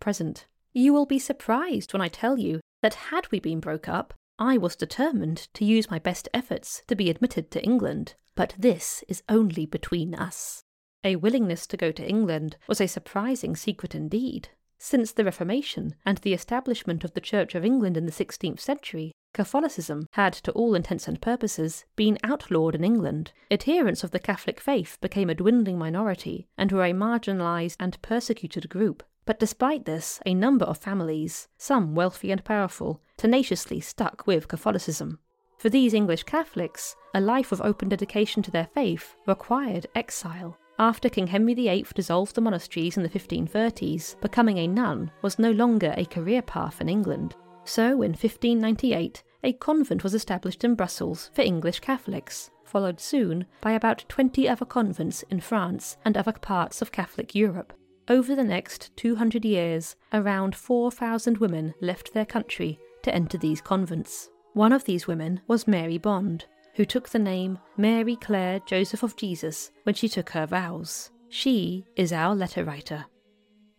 present. 0.00 0.46
You 0.72 0.94
will 0.94 1.04
be 1.04 1.18
surprised 1.18 1.92
when 1.92 2.00
I 2.00 2.08
tell 2.08 2.38
you 2.38 2.60
that 2.80 2.94
had 2.94 3.30
we 3.30 3.38
been 3.38 3.60
broke 3.60 3.86
up, 3.86 4.14
I 4.38 4.56
was 4.56 4.76
determined 4.76 5.48
to 5.52 5.64
use 5.66 5.90
my 5.90 5.98
best 5.98 6.26
efforts 6.32 6.82
to 6.86 6.96
be 6.96 7.10
admitted 7.10 7.50
to 7.50 7.62
England. 7.62 8.14
But 8.34 8.54
this 8.58 9.04
is 9.08 9.22
only 9.28 9.66
between 9.66 10.14
us. 10.14 10.62
A 11.04 11.16
willingness 11.16 11.66
to 11.66 11.76
go 11.76 11.92
to 11.92 12.08
England 12.08 12.56
was 12.66 12.80
a 12.80 12.86
surprising 12.86 13.56
secret 13.56 13.94
indeed. 13.94 14.48
Since 14.82 15.12
the 15.12 15.26
Reformation 15.26 15.94
and 16.06 16.16
the 16.18 16.32
establishment 16.32 17.04
of 17.04 17.12
the 17.12 17.20
Church 17.20 17.54
of 17.54 17.66
England 17.66 17.98
in 17.98 18.06
the 18.06 18.12
16th 18.12 18.60
century, 18.60 19.12
Catholicism 19.34 20.06
had, 20.12 20.32
to 20.32 20.52
all 20.52 20.74
intents 20.74 21.06
and 21.06 21.20
purposes, 21.20 21.84
been 21.96 22.16
outlawed 22.24 22.74
in 22.74 22.82
England. 22.82 23.32
Adherents 23.50 24.02
of 24.02 24.10
the 24.10 24.18
Catholic 24.18 24.58
faith 24.58 24.96
became 25.02 25.28
a 25.28 25.34
dwindling 25.34 25.78
minority 25.78 26.48
and 26.56 26.72
were 26.72 26.86
a 26.86 26.94
marginalised 26.94 27.76
and 27.78 28.00
persecuted 28.00 28.70
group. 28.70 29.02
But 29.26 29.38
despite 29.38 29.84
this, 29.84 30.18
a 30.24 30.32
number 30.32 30.64
of 30.64 30.78
families, 30.78 31.46
some 31.58 31.94
wealthy 31.94 32.32
and 32.32 32.42
powerful, 32.42 33.02
tenaciously 33.18 33.80
stuck 33.80 34.26
with 34.26 34.48
Catholicism. 34.48 35.18
For 35.58 35.68
these 35.68 35.92
English 35.92 36.22
Catholics, 36.22 36.96
a 37.12 37.20
life 37.20 37.52
of 37.52 37.60
open 37.60 37.90
dedication 37.90 38.42
to 38.44 38.50
their 38.50 38.70
faith 38.72 39.14
required 39.26 39.86
exile. 39.94 40.56
After 40.80 41.10
King 41.10 41.26
Henry 41.26 41.52
VIII 41.52 41.88
dissolved 41.94 42.34
the 42.34 42.40
monasteries 42.40 42.96
in 42.96 43.02
the 43.02 43.10
1530s, 43.10 44.18
becoming 44.22 44.56
a 44.56 44.66
nun 44.66 45.10
was 45.20 45.38
no 45.38 45.50
longer 45.50 45.92
a 45.94 46.06
career 46.06 46.40
path 46.40 46.80
in 46.80 46.88
England. 46.88 47.36
So, 47.64 48.00
in 48.00 48.12
1598, 48.12 49.22
a 49.44 49.52
convent 49.52 50.02
was 50.02 50.14
established 50.14 50.64
in 50.64 50.74
Brussels 50.74 51.30
for 51.34 51.42
English 51.42 51.80
Catholics, 51.80 52.50
followed 52.64 52.98
soon 52.98 53.44
by 53.60 53.72
about 53.72 54.06
20 54.08 54.48
other 54.48 54.64
convents 54.64 55.22
in 55.24 55.40
France 55.40 55.98
and 56.06 56.16
other 56.16 56.32
parts 56.32 56.80
of 56.80 56.92
Catholic 56.92 57.34
Europe. 57.34 57.74
Over 58.08 58.34
the 58.34 58.42
next 58.42 58.96
200 58.96 59.44
years, 59.44 59.96
around 60.14 60.56
4,000 60.56 61.36
women 61.36 61.74
left 61.82 62.14
their 62.14 62.24
country 62.24 62.78
to 63.02 63.14
enter 63.14 63.36
these 63.36 63.60
convents. 63.60 64.30
One 64.54 64.72
of 64.72 64.86
these 64.86 65.06
women 65.06 65.42
was 65.46 65.68
Mary 65.68 65.98
Bond, 65.98 66.46
who 66.80 66.86
took 66.86 67.10
the 67.10 67.18
name 67.18 67.58
Mary 67.76 68.16
Clare 68.16 68.58
Joseph 68.60 69.02
of 69.02 69.14
Jesus 69.14 69.70
when 69.82 69.94
she 69.94 70.08
took 70.08 70.30
her 70.30 70.46
vows. 70.46 71.10
She 71.28 71.84
is 71.94 72.10
our 72.10 72.34
letter 72.34 72.64
writer. 72.64 73.04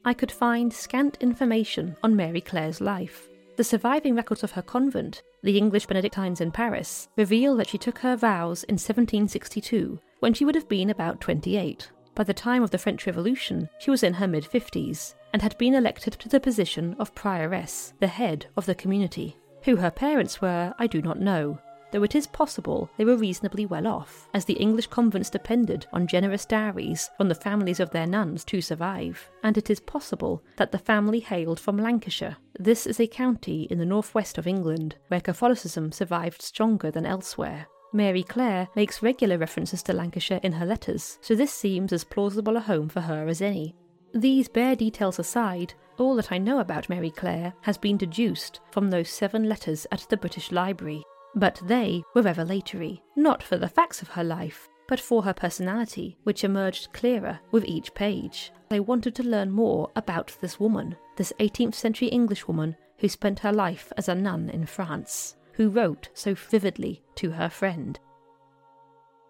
I 0.05 0.13
could 0.13 0.31
find 0.31 0.71
scant 0.71 1.17
information 1.19 1.95
on 2.03 2.15
Mary 2.15 2.41
Clare's 2.41 2.79
life. 2.79 3.27
The 3.55 3.63
surviving 3.63 4.13
records 4.13 4.43
of 4.43 4.51
her 4.51 4.61
convent, 4.61 5.23
the 5.41 5.57
English 5.57 5.87
Benedictines 5.87 6.41
in 6.41 6.51
Paris, 6.51 7.09
reveal 7.17 7.55
that 7.55 7.69
she 7.69 7.79
took 7.79 7.97
her 7.97 8.15
vows 8.15 8.63
in 8.65 8.73
1762, 8.73 9.99
when 10.19 10.35
she 10.35 10.45
would 10.45 10.53
have 10.53 10.69
been 10.69 10.91
about 10.91 11.19
28. 11.21 11.89
By 12.13 12.23
the 12.23 12.35
time 12.35 12.61
of 12.61 12.69
the 12.69 12.77
French 12.77 13.07
Revolution, 13.07 13.67
she 13.79 13.89
was 13.89 14.03
in 14.03 14.13
her 14.13 14.27
mid 14.27 14.43
50s 14.43 15.15
and 15.33 15.41
had 15.41 15.57
been 15.57 15.73
elected 15.73 16.13
to 16.19 16.29
the 16.29 16.39
position 16.39 16.95
of 16.99 17.15
prioress, 17.15 17.93
the 17.99 18.05
head 18.05 18.45
of 18.55 18.67
the 18.67 18.75
community. 18.75 19.37
Who 19.63 19.77
her 19.77 19.89
parents 19.89 20.39
were, 20.39 20.75
I 20.77 20.85
do 20.85 21.01
not 21.01 21.19
know, 21.19 21.57
though 21.91 22.03
it 22.03 22.15
is 22.15 22.27
possible 22.27 22.89
they 22.97 23.05
were 23.05 23.17
reasonably 23.17 23.65
well 23.65 23.87
off, 23.87 24.29
as 24.33 24.45
the 24.45 24.53
English 24.53 24.87
convents 24.87 25.29
depended 25.29 25.85
on 25.93 26.07
generous 26.07 26.45
dowries 26.45 27.09
from 27.17 27.29
the 27.29 27.35
families 27.35 27.79
of 27.79 27.91
their 27.91 28.07
nuns 28.07 28.43
to 28.45 28.61
survive, 28.61 29.29
and 29.43 29.57
it 29.57 29.69
is 29.69 29.79
possible 29.79 30.43
that 30.57 30.71
the 30.71 30.77
family 30.77 31.19
hailed 31.19 31.59
from 31.59 31.77
Lancashire. 31.77 32.37
This 32.59 32.85
is 32.85 32.99
a 32.99 33.07
county 33.07 33.63
in 33.69 33.79
the 33.79 33.85
northwest 33.85 34.37
of 34.37 34.47
England 34.47 34.95
where 35.07 35.21
Catholicism 35.21 35.91
survived 35.91 36.41
stronger 36.41 36.91
than 36.91 37.05
elsewhere. 37.05 37.67
Mary 37.93 38.23
Clare 38.23 38.69
makes 38.75 39.03
regular 39.03 39.37
references 39.37 39.83
to 39.83 39.93
Lancashire 39.93 40.39
in 40.43 40.53
her 40.53 40.65
letters, 40.65 41.17
so 41.21 41.35
this 41.35 41.53
seems 41.53 41.91
as 41.91 42.05
plausible 42.05 42.55
a 42.55 42.61
home 42.61 42.87
for 42.87 43.01
her 43.01 43.27
as 43.27 43.41
any. 43.41 43.75
These 44.13 44.47
bare 44.47 44.75
details 44.75 45.19
aside, 45.19 45.73
all 45.97 46.15
that 46.15 46.31
I 46.31 46.37
know 46.37 46.59
about 46.59 46.89
Mary 46.89 47.11
Clare 47.11 47.53
has 47.61 47.77
been 47.77 47.97
deduced 47.97 48.59
from 48.71 48.89
those 48.89 49.09
seven 49.09 49.47
letters 49.47 49.85
at 49.91 50.05
the 50.09 50.17
British 50.17 50.51
Library. 50.51 51.03
But 51.35 51.61
they 51.63 52.03
were 52.13 52.21
revelatory, 52.21 53.01
not 53.15 53.41
for 53.41 53.57
the 53.57 53.69
facts 53.69 54.01
of 54.01 54.09
her 54.09 54.23
life, 54.23 54.67
but 54.87 54.99
for 54.99 55.23
her 55.23 55.33
personality, 55.33 56.17
which 56.23 56.43
emerged 56.43 56.91
clearer 56.91 57.39
with 57.51 57.65
each 57.65 57.93
page. 57.93 58.51
I 58.69 58.79
wanted 58.79 59.15
to 59.15 59.23
learn 59.23 59.51
more 59.51 59.89
about 59.95 60.35
this 60.41 60.59
woman, 60.59 60.97
this 61.15 61.31
18th 61.39 61.75
century 61.75 62.09
Englishwoman 62.09 62.75
who 63.01 63.09
spent 63.09 63.39
her 63.39 63.51
life 63.51 63.91
as 63.97 64.07
a 64.07 64.15
nun 64.15 64.49
in 64.49 64.65
France, 64.65 65.35
who 65.53 65.69
wrote 65.69 66.09
so 66.13 66.35
vividly 66.35 67.01
to 67.15 67.31
her 67.31 67.49
friend. 67.49 67.99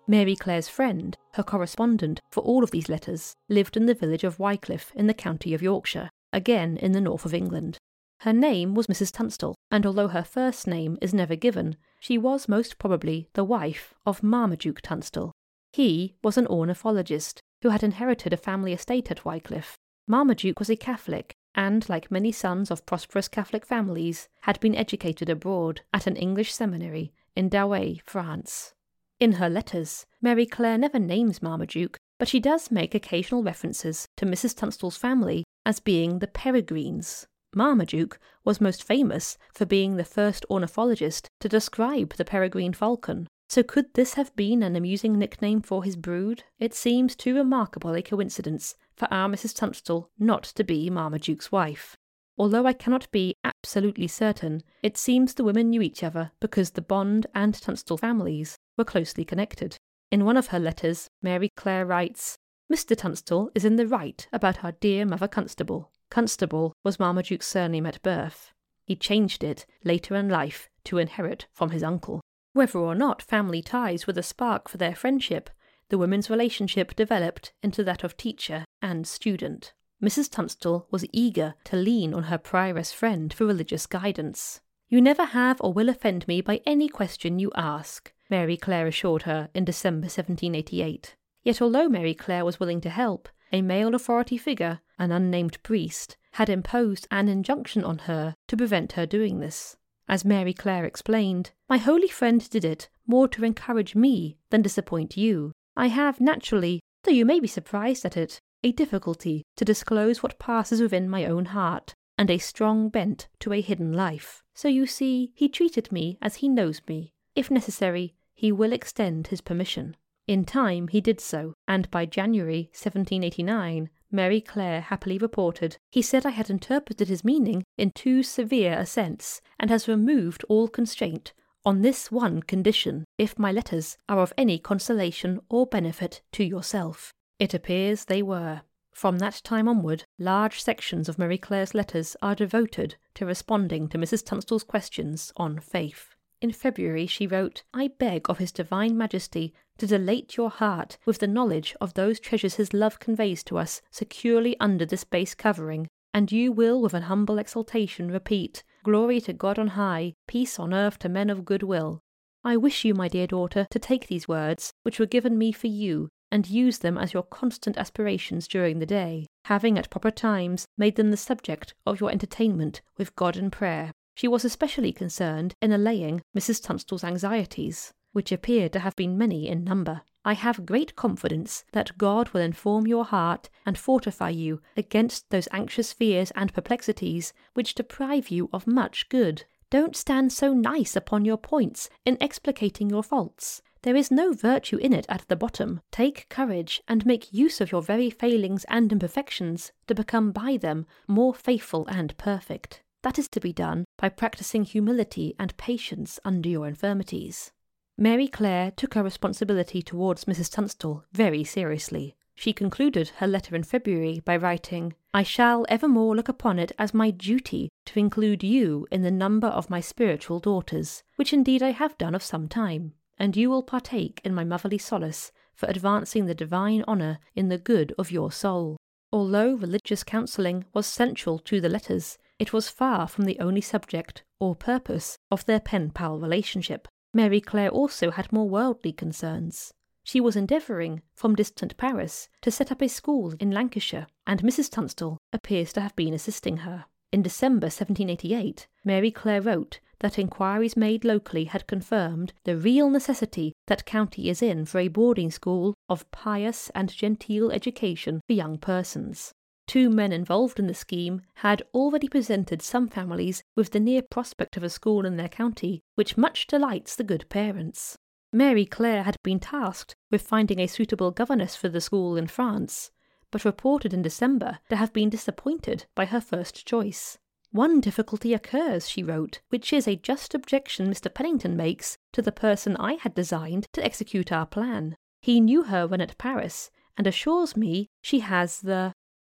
Mary 0.08 0.36
Clare's 0.36 0.67
friend, 0.67 1.15
her 1.34 1.43
correspondent 1.43 2.20
for 2.31 2.41
all 2.41 2.63
of 2.63 2.72
these 2.72 2.89
letters, 2.89 3.34
lived 3.48 3.77
in 3.77 3.86
the 3.86 3.93
village 3.93 4.25
of 4.25 4.39
Wycliffe 4.39 4.91
in 4.93 5.08
the 5.08 5.13
county 5.13 5.53
of 5.53 5.62
Yorkshire, 5.62 6.10
again 6.34 6.75
in 6.77 6.91
the 6.91 7.00
north 7.00 7.25
of 7.25 7.34
England. 7.34 7.77
Her 8.20 8.34
name 8.34 8.75
was 8.75 8.88
Mrs. 8.88 9.12
Tunstall, 9.12 9.55
and 9.72 9.86
although 9.86 10.10
her 10.10 10.24
first 10.24 10.67
name 10.67 10.98
is 11.01 11.13
never 11.13 11.36
given, 11.36 11.77
she 12.01 12.17
was 12.17 12.50
most 12.50 12.79
probably 12.79 13.29
the 13.34 13.43
wife 13.43 13.93
of 14.08 14.24
Marmaduke 14.24 14.81
Tunstall. 14.81 15.31
He 15.72 16.15
was 16.24 16.36
an 16.36 16.48
ornithologist 16.48 17.39
who 17.62 17.70
had 17.70 17.84
inherited 17.84 18.34
a 18.34 18.38
family 18.38 18.74
estate 18.74 19.12
at 19.12 19.24
Wycliffe. 19.24 19.75
Marmaduke 20.08 20.58
was 20.58 20.70
a 20.72 20.75
Catholic 20.75 21.36
and, 21.53 21.88
like 21.88 22.10
many 22.10 22.31
sons 22.31 22.72
of 22.72 22.88
prosperous 22.88 23.27
Catholic 23.27 23.67
families, 23.67 24.27
had 24.41 24.60
been 24.60 24.75
educated 24.75 25.29
abroad 25.29 25.81
at 25.93 26.08
an 26.08 26.15
English 26.15 26.51
seminary 26.51 27.13
in 27.36 27.50
Douai, 27.50 28.00
France. 28.03 28.74
In 29.20 29.34
her 29.34 29.50
letters, 29.50 30.08
Mary 30.22 30.48
Clare 30.48 30.79
never 30.79 30.98
names 30.98 31.43
Marmaduke, 31.43 32.00
but 32.17 32.27
she 32.27 32.39
does 32.39 32.72
make 32.72 32.96
occasional 32.96 33.43
references 33.43 34.08
to 34.17 34.25
Mrs. 34.25 34.58
Tunstall's 34.58 34.98
family 34.98 35.43
as 35.67 35.79
being 35.79 36.17
the 36.17 36.27
Peregrines. 36.27 37.27
Marmaduke 37.53 38.20
was 38.46 38.62
most 38.62 38.84
famous 38.84 39.38
for 39.53 39.65
being 39.65 39.96
the 39.96 40.05
first 40.05 40.46
ornithologist 40.50 41.27
to 41.39 41.50
describe 41.50 42.13
the 42.13 42.25
peregrine 42.25 42.74
falcon. 42.74 43.27
So 43.50 43.63
could 43.63 43.93
this 43.93 44.13
have 44.13 44.34
been 44.38 44.63
an 44.63 44.77
amusing 44.77 45.20
nickname 45.20 45.62
for 45.62 45.84
his 45.84 45.98
brood? 45.98 46.43
It 46.58 46.74
seems 46.74 47.15
too 47.15 47.36
remarkable 47.36 47.93
a 47.93 48.01
coincidence 48.01 48.75
for 48.96 49.12
our 49.12 49.27
Mrs. 49.27 49.53
Tunstall 49.53 50.10
not 50.17 50.43
to 50.43 50.63
be 50.63 50.89
Marmaduke's 50.89 51.51
wife. 51.51 51.98
Although 52.38 52.65
I 52.65 52.74
cannot 52.74 53.12
be 53.12 53.36
absolutely 53.43 54.08
certain, 54.08 54.63
it 54.81 54.98
seems 54.98 55.34
the 55.34 55.43
women 55.43 55.70
knew 55.70 55.81
each 55.81 56.01
other 56.01 56.31
because 56.39 56.72
the 56.72 56.81
Bond 56.81 57.27
and 57.36 57.53
Tunstall 57.53 57.98
families 57.98 58.58
were 58.77 58.86
closely 58.86 59.25
connected. 59.25 59.75
In 60.12 60.24
one 60.24 60.38
of 60.38 60.48
her 60.48 60.60
letters, 60.60 61.10
Mary 61.22 61.50
Clare 61.58 61.86
writes, 61.86 62.38
Mr. 62.72 62.96
Tunstall 62.96 63.51
is 63.53 63.65
in 63.65 63.75
the 63.75 63.86
right 63.86 64.27
about 64.31 64.63
our 64.63 64.72
dear 64.72 65.05
Mother 65.05 65.27
Constable. 65.27 65.91
Constable 66.12 66.74
was 66.84 67.00
Marmaduke's 67.00 67.48
surname 67.48 67.86
at 67.86 68.03
birth. 68.03 68.51
He 68.86 68.96
changed 68.98 69.44
it 69.44 69.65
later 69.84 70.15
in 70.15 70.27
life 70.27 70.70
to 70.84 70.98
inherit 70.98 71.48
from 71.53 71.72
his 71.72 71.82
uncle. 71.82 72.22
Whether 72.53 72.80
or 72.80 72.94
not 72.94 73.22
family 73.22 73.62
ties 73.62 74.06
were 74.06 74.13
the 74.13 74.22
spark 74.22 74.68
for 74.68 74.77
their 74.77 74.94
friendship, 74.94 75.50
the 75.88 75.98
women's 75.98 76.30
relationship 76.30 76.96
developed 76.96 77.53
into 77.63 77.82
that 77.86 78.03
of 78.03 78.18
teacher 78.18 78.65
and 78.82 79.08
student. 79.08 79.74
Mrs. 80.03 80.30
Tunstall 80.30 80.86
was 80.91 81.06
eager 81.13 81.56
to 81.63 81.77
lean 81.77 82.13
on 82.13 82.24
her 82.24 82.38
prioress 82.38 82.94
friend 82.94 83.34
for 83.34 83.46
religious 83.46 83.86
guidance. 83.86 84.60
You 84.89 85.00
never 85.00 85.24
have 85.24 85.62
or 85.62 85.72
will 85.72 85.88
offend 85.88 86.27
me 86.27 86.41
by 86.41 86.60
any 86.65 86.89
question 86.89 87.39
you 87.39 87.51
ask, 87.56 88.12
Mary 88.30 88.58
Clare 88.58 88.88
assured 88.88 89.24
her 89.24 89.50
in 89.53 89.63
December 89.63 90.06
1788. 90.06 91.15
Yet 91.44 91.62
although 91.62 91.88
Mary 91.88 92.13
Clare 92.13 92.44
was 92.44 92.60
willing 92.60 92.82
to 92.82 92.89
help, 92.89 93.30
a 93.51 93.62
male 93.62 93.93
authority 93.96 94.38
figure, 94.38 94.79
an 94.98 95.12
unnamed 95.12 95.62
priest, 95.63 96.17
had 96.34 96.50
imposed 96.50 97.08
an 97.12 97.27
injunction 97.27 97.84
on 97.84 98.00
her 98.00 98.36
to 98.48 98.58
prevent 98.58 98.93
her 98.93 99.05
doing 99.05 99.39
this. 99.39 99.75
As 100.08 100.25
Mary 100.25 100.53
Clare 100.53 100.86
explained, 100.86 101.51
my 101.70 101.77
holy 101.77 102.08
friend 102.08 102.50
did 102.50 102.65
it 102.65 102.89
more 103.08 103.27
to 103.29 103.43
encourage 103.43 103.96
me 103.96 104.38
than 104.50 104.62
disappoint 104.62 105.17
you. 105.17 105.51
I 105.75 105.88
have 105.88 106.22
naturally, 106.22 106.81
though 107.03 107.12
you 107.12 107.25
may 107.25 107.39
be 107.39 107.48
surprised 107.48 108.05
at 108.05 108.17
it, 108.17 108.39
a 108.63 108.72
difficulty 108.72 109.43
to 109.55 109.65
disclose 109.65 110.22
what 110.22 110.39
passes 110.39 110.81
within 110.81 111.10
my 111.10 111.25
own 111.25 111.46
heart, 111.46 111.93
and 112.17 112.29
a 112.29 112.38
strong 112.38 112.89
bent 112.89 113.27
to 113.39 113.53
a 113.53 113.62
hidden 113.62 113.91
life. 113.91 114.43
So 114.53 114.67
you 114.67 114.86
see, 114.86 115.31
he 115.34 115.50
treated 115.50 115.91
me 115.91 116.17
as 116.22 116.36
he 116.36 116.48
knows 116.48 116.81
me. 116.88 117.13
If 117.36 117.50
necessary, 117.50 118.13
he 118.34 118.51
will 118.51 118.74
extend 118.74 119.27
his 119.27 119.41
permission. 119.41 119.96
In 120.28 120.46
time 120.46 120.88
he 120.88 121.01
did 121.01 121.20
so, 121.20 121.54
and 121.68 121.90
by 121.92 122.06
January 122.06 122.70
1789, 122.74 123.90
Mary 124.12 124.42
Clare 124.42 124.82
happily 124.82 125.18
reported, 125.18 125.78
He 125.90 126.01
said 126.01 126.25
I 126.25 126.32
had 126.32 126.50
interpreted 126.50 127.08
his 127.08 127.24
meaning 127.24 127.63
in 127.78 127.92
too 127.92 128.24
severe 128.24 128.74
a 128.78 128.86
sense, 128.86 129.42
and 129.60 129.70
has 129.70 129.88
removed 129.88 130.44
all 130.50 130.68
constraint, 130.68 131.34
on 131.66 131.82
this 131.82 132.12
one 132.12 132.42
condition, 132.42 133.06
if 133.18 133.38
my 133.38 133.51
letters 133.51 133.98
are 134.10 134.20
of 134.20 134.34
any 134.38 134.58
consolation 134.58 135.40
or 135.50 135.66
benefit 135.66 136.22
to 136.34 136.44
yourself. 136.44 137.13
It 137.40 137.54
appears 137.54 138.06
they 138.06 138.22
were. 138.22 138.62
From 138.94 139.20
that 139.20 139.42
time 139.44 139.68
onward, 139.68 140.04
large 140.20 140.62
sections 140.62 141.08
of 141.08 141.18
Mary 141.18 141.38
Clare's 141.38 141.74
letters 141.74 142.16
are 142.22 142.36
devoted 142.36 142.96
to 143.16 143.25
responding 143.25 143.88
to 143.90 143.98
Mrs. 143.98 144.25
Tunstall's 144.25 144.63
questions 144.63 145.32
on 145.38 145.60
faith. 145.60 146.16
In 146.42 146.52
February 146.52 147.06
she 147.06 147.28
wrote, 147.28 147.62
I 147.72 147.90
beg 147.90 148.28
of 148.28 148.40
His 148.40 148.52
Divine 148.52 148.98
Majesty 148.98 149.54
to 149.78 149.86
dilate 149.86 150.38
your 150.38 150.50
heart 150.50 150.98
with 151.06 151.20
the 151.20 151.28
knowledge 151.28 151.76
of 151.80 151.94
those 151.94 152.20
treasures 152.20 152.56
His 152.56 152.74
love 152.74 153.00
conveys 153.00 153.44
to 153.44 153.60
us 153.60 153.82
securely 153.92 154.60
under 154.60 154.84
this 154.84 155.04
base 155.04 155.36
covering, 155.36 155.88
and 156.16 156.32
you 156.32 156.52
will 156.52 156.82
with 156.82 156.96
an 156.96 157.04
humble 157.04 157.38
exultation 157.38 158.10
repeat, 158.10 158.64
Glory 158.84 159.22
to 159.22 159.34
God 159.34 159.60
on 159.60 159.68
high, 159.68 160.14
peace 160.28 160.58
on 160.58 160.74
earth 160.74 160.98
to 161.00 161.10
men 161.10 161.30
of 161.30 161.46
good 161.46 161.62
will. 161.62 162.02
I 162.44 162.58
wish 162.58 162.84
you, 162.84 162.96
my 162.96 163.08
dear 163.08 163.28
daughter, 163.28 163.68
to 163.70 163.78
take 163.78 164.08
these 164.08 164.28
words, 164.28 164.74
which 164.82 165.00
were 165.00 165.06
given 165.06 165.38
me 165.38 165.52
for 165.52 165.68
you, 165.68 166.10
and 166.32 166.50
use 166.50 166.80
them 166.80 166.98
as 166.98 167.14
your 167.14 167.22
constant 167.22 167.78
aspirations 167.78 168.48
during 168.48 168.80
the 168.80 168.88
day, 168.88 169.28
having 169.46 169.78
at 169.78 169.92
proper 169.92 170.10
times 170.10 170.66
made 170.76 170.96
them 170.96 171.12
the 171.12 171.18
subject 171.18 171.76
of 171.86 172.00
your 172.00 172.10
entertainment 172.10 172.82
with 172.98 173.16
God 173.16 173.38
and 173.38 173.52
prayer. 173.52 173.92
She 174.22 174.28
was 174.28 174.46
especially 174.46 174.94
concerned 174.94 175.56
in 175.63 175.72
allaying 175.72 176.22
Mrs. 176.38 176.62
Tunstall's 176.62 177.04
anxieties, 177.04 177.92
which 178.12 178.32
appeared 178.32 178.72
to 178.74 178.80
have 178.82 178.96
been 178.96 179.18
many 179.18 179.48
in 179.48 179.63
number. 179.63 180.04
I 180.24 180.34
have 180.34 180.68
great 180.68 180.96
confidence 180.96 181.66
that 181.72 181.98
God 181.98 182.30
will 182.30 182.42
inform 182.42 182.86
your 182.86 183.04
heart 183.04 183.50
and 183.66 183.75
fortify 183.80 184.30
you 184.30 184.62
against 184.78 185.32
those 185.32 185.48
anxious 185.51 185.92
fears 185.92 186.30
and 186.36 186.54
perplexities 186.54 187.34
which 187.56 187.74
deprive 187.74 188.30
you 188.30 188.48
of 188.54 188.68
much 188.68 189.10
good. 189.10 189.46
Don't 189.72 189.96
stand 189.96 190.32
so 190.32 190.54
nice 190.54 190.96
upon 190.96 191.25
your 191.25 191.38
points 191.38 191.90
in 192.06 192.16
explicating 192.18 192.92
your 192.92 193.01
faults. 193.01 193.63
There 193.82 193.96
is 193.96 194.12
no 194.12 194.34
virtue 194.34 194.78
in 194.78 194.94
it 194.94 195.08
at 195.10 195.28
the 195.30 195.36
bottom. 195.36 195.82
Take 195.90 196.30
courage 196.30 196.84
and 196.88 197.08
make 197.08 197.34
use 197.34 197.60
of 197.60 197.72
your 197.72 197.82
very 197.82 198.12
failings 198.12 198.66
and 198.66 198.92
imperfections 198.92 199.72
to 199.88 199.96
become 199.96 200.31
by 200.31 200.57
them 200.57 200.86
more 201.07 201.34
faithful 201.34 201.88
and 201.88 202.16
perfect. 202.20 202.84
That 203.03 203.18
is 203.18 203.27
to 203.29 203.40
be 203.40 203.53
done 203.53 203.85
by 203.98 204.09
practicing 204.09 204.64
humility 204.64 205.35
and 205.40 205.55
patience 205.57 206.20
under 206.24 206.50
your 206.50 206.68
infirmities. 206.68 207.51
Mary 207.98 208.27
Clare 208.27 208.72
took 208.72 208.94
her 208.94 209.03
responsibility 209.03 209.81
towards 209.81 210.25
Mrs. 210.25 210.51
Tunstall 210.51 211.03
very 211.11 211.44
seriously. 211.44 212.16
She 212.35 212.53
concluded 212.53 213.09
her 213.18 213.27
letter 213.27 213.55
in 213.55 213.64
February 213.64 214.22
by 214.24 214.37
writing, 214.37 214.96
I 215.14 215.24
shall 215.24 215.66
evermore 215.70 216.16
look 216.16 216.29
upon 216.29 216.57
it 216.57 216.72
as 216.79 216.94
my 216.94 217.11
duty 217.11 217.70
to 217.85 218.00
include 218.00 218.44
you 218.44 218.87
in 218.92 219.01
the 219.01 219.11
number 219.11 219.48
of 219.48 219.70
my 219.70 219.81
spiritual 219.81 220.40
daughters, 220.40 221.03
which 221.18 221.33
indeed 221.33 221.61
I 221.61 221.72
have 221.72 221.98
done 221.98 222.16
of 222.16 222.24
some 222.24 222.48
time 222.48 222.94
and 223.22 223.37
you 223.37 223.51
will 223.51 223.61
partake 223.61 224.20
in 224.24 224.33
my 224.33 224.44
motherly 224.44 224.79
solace 224.79 225.31
for 225.53 225.70
advancing 225.70 226.25
the 226.25 226.33
divine 226.33 226.83
honour 226.87 227.20
in 227.35 227.50
the 227.50 227.57
good 227.59 227.94
of 228.00 228.09
your 228.09 228.31
soul. 228.31 228.77
Although 229.14 229.53
religious 229.53 230.03
counselling 230.03 230.66
was 230.74 230.87
central 230.87 231.37
to 231.37 231.61
the 231.61 231.70
letters, 231.70 232.18
it 232.42 232.51
was 232.51 232.70
far 232.70 233.08
from 233.08 233.25
the 233.25 233.40
only 233.40 233.62
subject 233.62 234.24
or 234.40 234.56
purpose 234.56 235.16
of 235.30 235.46
their 235.46 235.60
pen 235.60 235.92
pal 235.92 236.18
relationship. 236.18 236.88
Mary 237.14 237.40
Clare 237.40 237.70
also 237.70 238.10
had 238.10 238.34
more 238.34 238.50
worldly 238.50 238.92
concerns. 238.92 239.72
She 240.04 240.20
was 240.20 240.36
endeavouring, 240.36 241.04
from 241.14 241.36
distant 241.36 241.77
Paris, 241.77 242.30
to 242.42 242.50
set 242.50 242.72
up 242.72 242.82
a 242.82 242.90
school 242.90 243.36
in 243.40 243.51
Lancashire, 243.51 244.08
and 244.25 244.42
Mrs. 244.42 244.72
Tunstall 244.72 245.20
appears 245.32 245.72
to 245.74 245.82
have 245.82 245.96
been 245.96 246.16
assisting 246.16 246.58
her. 246.66 246.86
In 247.12 247.22
December 247.22 247.66
1788, 247.66 248.68
Mary 248.84 249.12
Clare 249.12 249.42
wrote 249.42 249.80
that 250.00 250.18
inquiries 250.18 250.75
made 250.75 251.06
locally 251.06 251.44
had 251.44 251.68
confirmed 251.68 252.34
the 252.46 252.58
real 252.58 252.90
necessity 252.90 253.54
that 253.68 253.86
county 253.86 254.30
is 254.30 254.42
in 254.42 254.66
for 254.66 254.80
a 254.80 254.88
boarding 254.88 255.30
school 255.30 255.75
of 255.88 256.10
pious 256.10 256.72
and 256.74 256.90
genteel 256.90 257.51
education 257.51 258.20
for 258.25 258.34
young 258.34 258.58
persons. 258.58 259.32
Two 259.72 259.90
men 259.90 260.12
involved 260.12 260.60
in 260.60 260.68
the 260.68 260.74
scheme 260.74 261.22
had 261.36 261.64
already 261.74 262.10
presented 262.10 262.62
some 262.62 262.90
families 262.90 263.42
with 263.55 263.72
the 263.72 263.79
near 263.79 264.01
prospect 264.01 264.57
of 264.57 264.64
a 264.64 264.70
school 264.70 265.05
in 265.05 265.16
their 265.16 265.29
county, 265.29 265.81
which 265.96 266.18
much 266.18 266.46
delights 266.46 266.94
the 266.94 267.05
good 267.05 267.29
parents. 267.29 267.98
Mary 268.34 268.66
Clare 268.66 269.03
had 269.03 269.16
been 269.24 269.40
tasked 269.40 269.96
with 270.10 270.24
finding 270.24 270.60
a 270.60 270.68
suitable 270.68 271.10
governess 271.10 271.55
for 271.55 271.70
the 271.70 271.79
school 271.79 272.18
in 272.18 272.27
France, 272.27 272.92
but 273.31 273.46
reported 273.46 273.94
in 273.94 274.01
December 274.01 274.60
to 274.70 274.75
have 274.75 274.92
been 274.92 275.10
disappointed 275.10 275.86
by 275.96 276.03
her 276.03 276.20
first 276.20 276.68
choice. 276.68 277.18
One 277.51 277.79
difficulty 277.79 278.34
occurs, 278.34 278.90
she 278.90 279.03
wrote, 279.03 279.40
which 279.48 279.72
is 279.72 279.88
a 279.88 279.96
just 279.96 280.36
objection 280.36 280.92
Mr. 280.92 281.14
Pennington 281.14 281.55
makes 281.55 281.98
to 282.12 282.22
the 282.22 282.34
person 282.34 282.75
I 282.75 282.96
had 282.96 283.16
designed 283.16 283.68
to 283.72 283.86
execute 283.86 284.34
our 284.34 284.46
plan. 284.46 284.98
He 285.22 285.40
knew 285.40 285.64
her 285.64 285.88
when 285.88 286.01
at 286.01 286.18
Paris, 286.18 286.72
and 286.98 287.07
assures 287.07 287.55
me 287.55 287.88
she 288.01 288.20
has 288.20 288.60
the. 288.60 288.92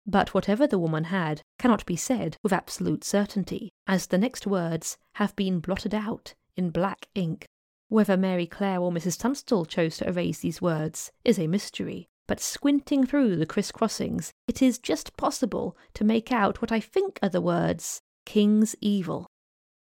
But 0.09 0.33
whatever 0.33 0.65
the 0.65 0.79
woman 0.79 1.05
had 1.05 1.41
cannot 1.59 1.85
be 1.85 1.97
said 1.97 2.37
with 2.41 2.53
absolute 2.53 3.03
certainty, 3.03 3.71
as 3.85 4.07
the 4.07 4.17
next 4.17 4.47
words 4.47 4.97
have 5.15 5.35
been 5.35 5.59
blotted 5.59 5.93
out 5.93 6.33
in 6.55 6.69
black 6.69 7.09
ink. 7.13 7.45
Whether 7.89 8.15
Mary 8.15 8.47
Clare 8.47 8.79
or 8.79 8.91
Mrs. 8.91 9.19
Tunstall 9.19 9.65
chose 9.65 9.97
to 9.97 10.07
erase 10.07 10.39
these 10.39 10.61
words 10.61 11.11
is 11.25 11.37
a 11.37 11.47
mystery, 11.47 12.07
but 12.25 12.39
squinting 12.39 13.05
through 13.05 13.35
the 13.35 13.45
criss-crossings, 13.45 14.31
it 14.47 14.61
is 14.61 14.79
just 14.79 15.17
possible 15.17 15.77
to 15.93 16.03
make 16.03 16.31
out 16.31 16.61
what 16.61 16.71
I 16.71 16.79
think 16.79 17.19
are 17.21 17.29
the 17.29 17.41
words 17.41 18.01
King's 18.25 18.75
Evil. 18.81 19.27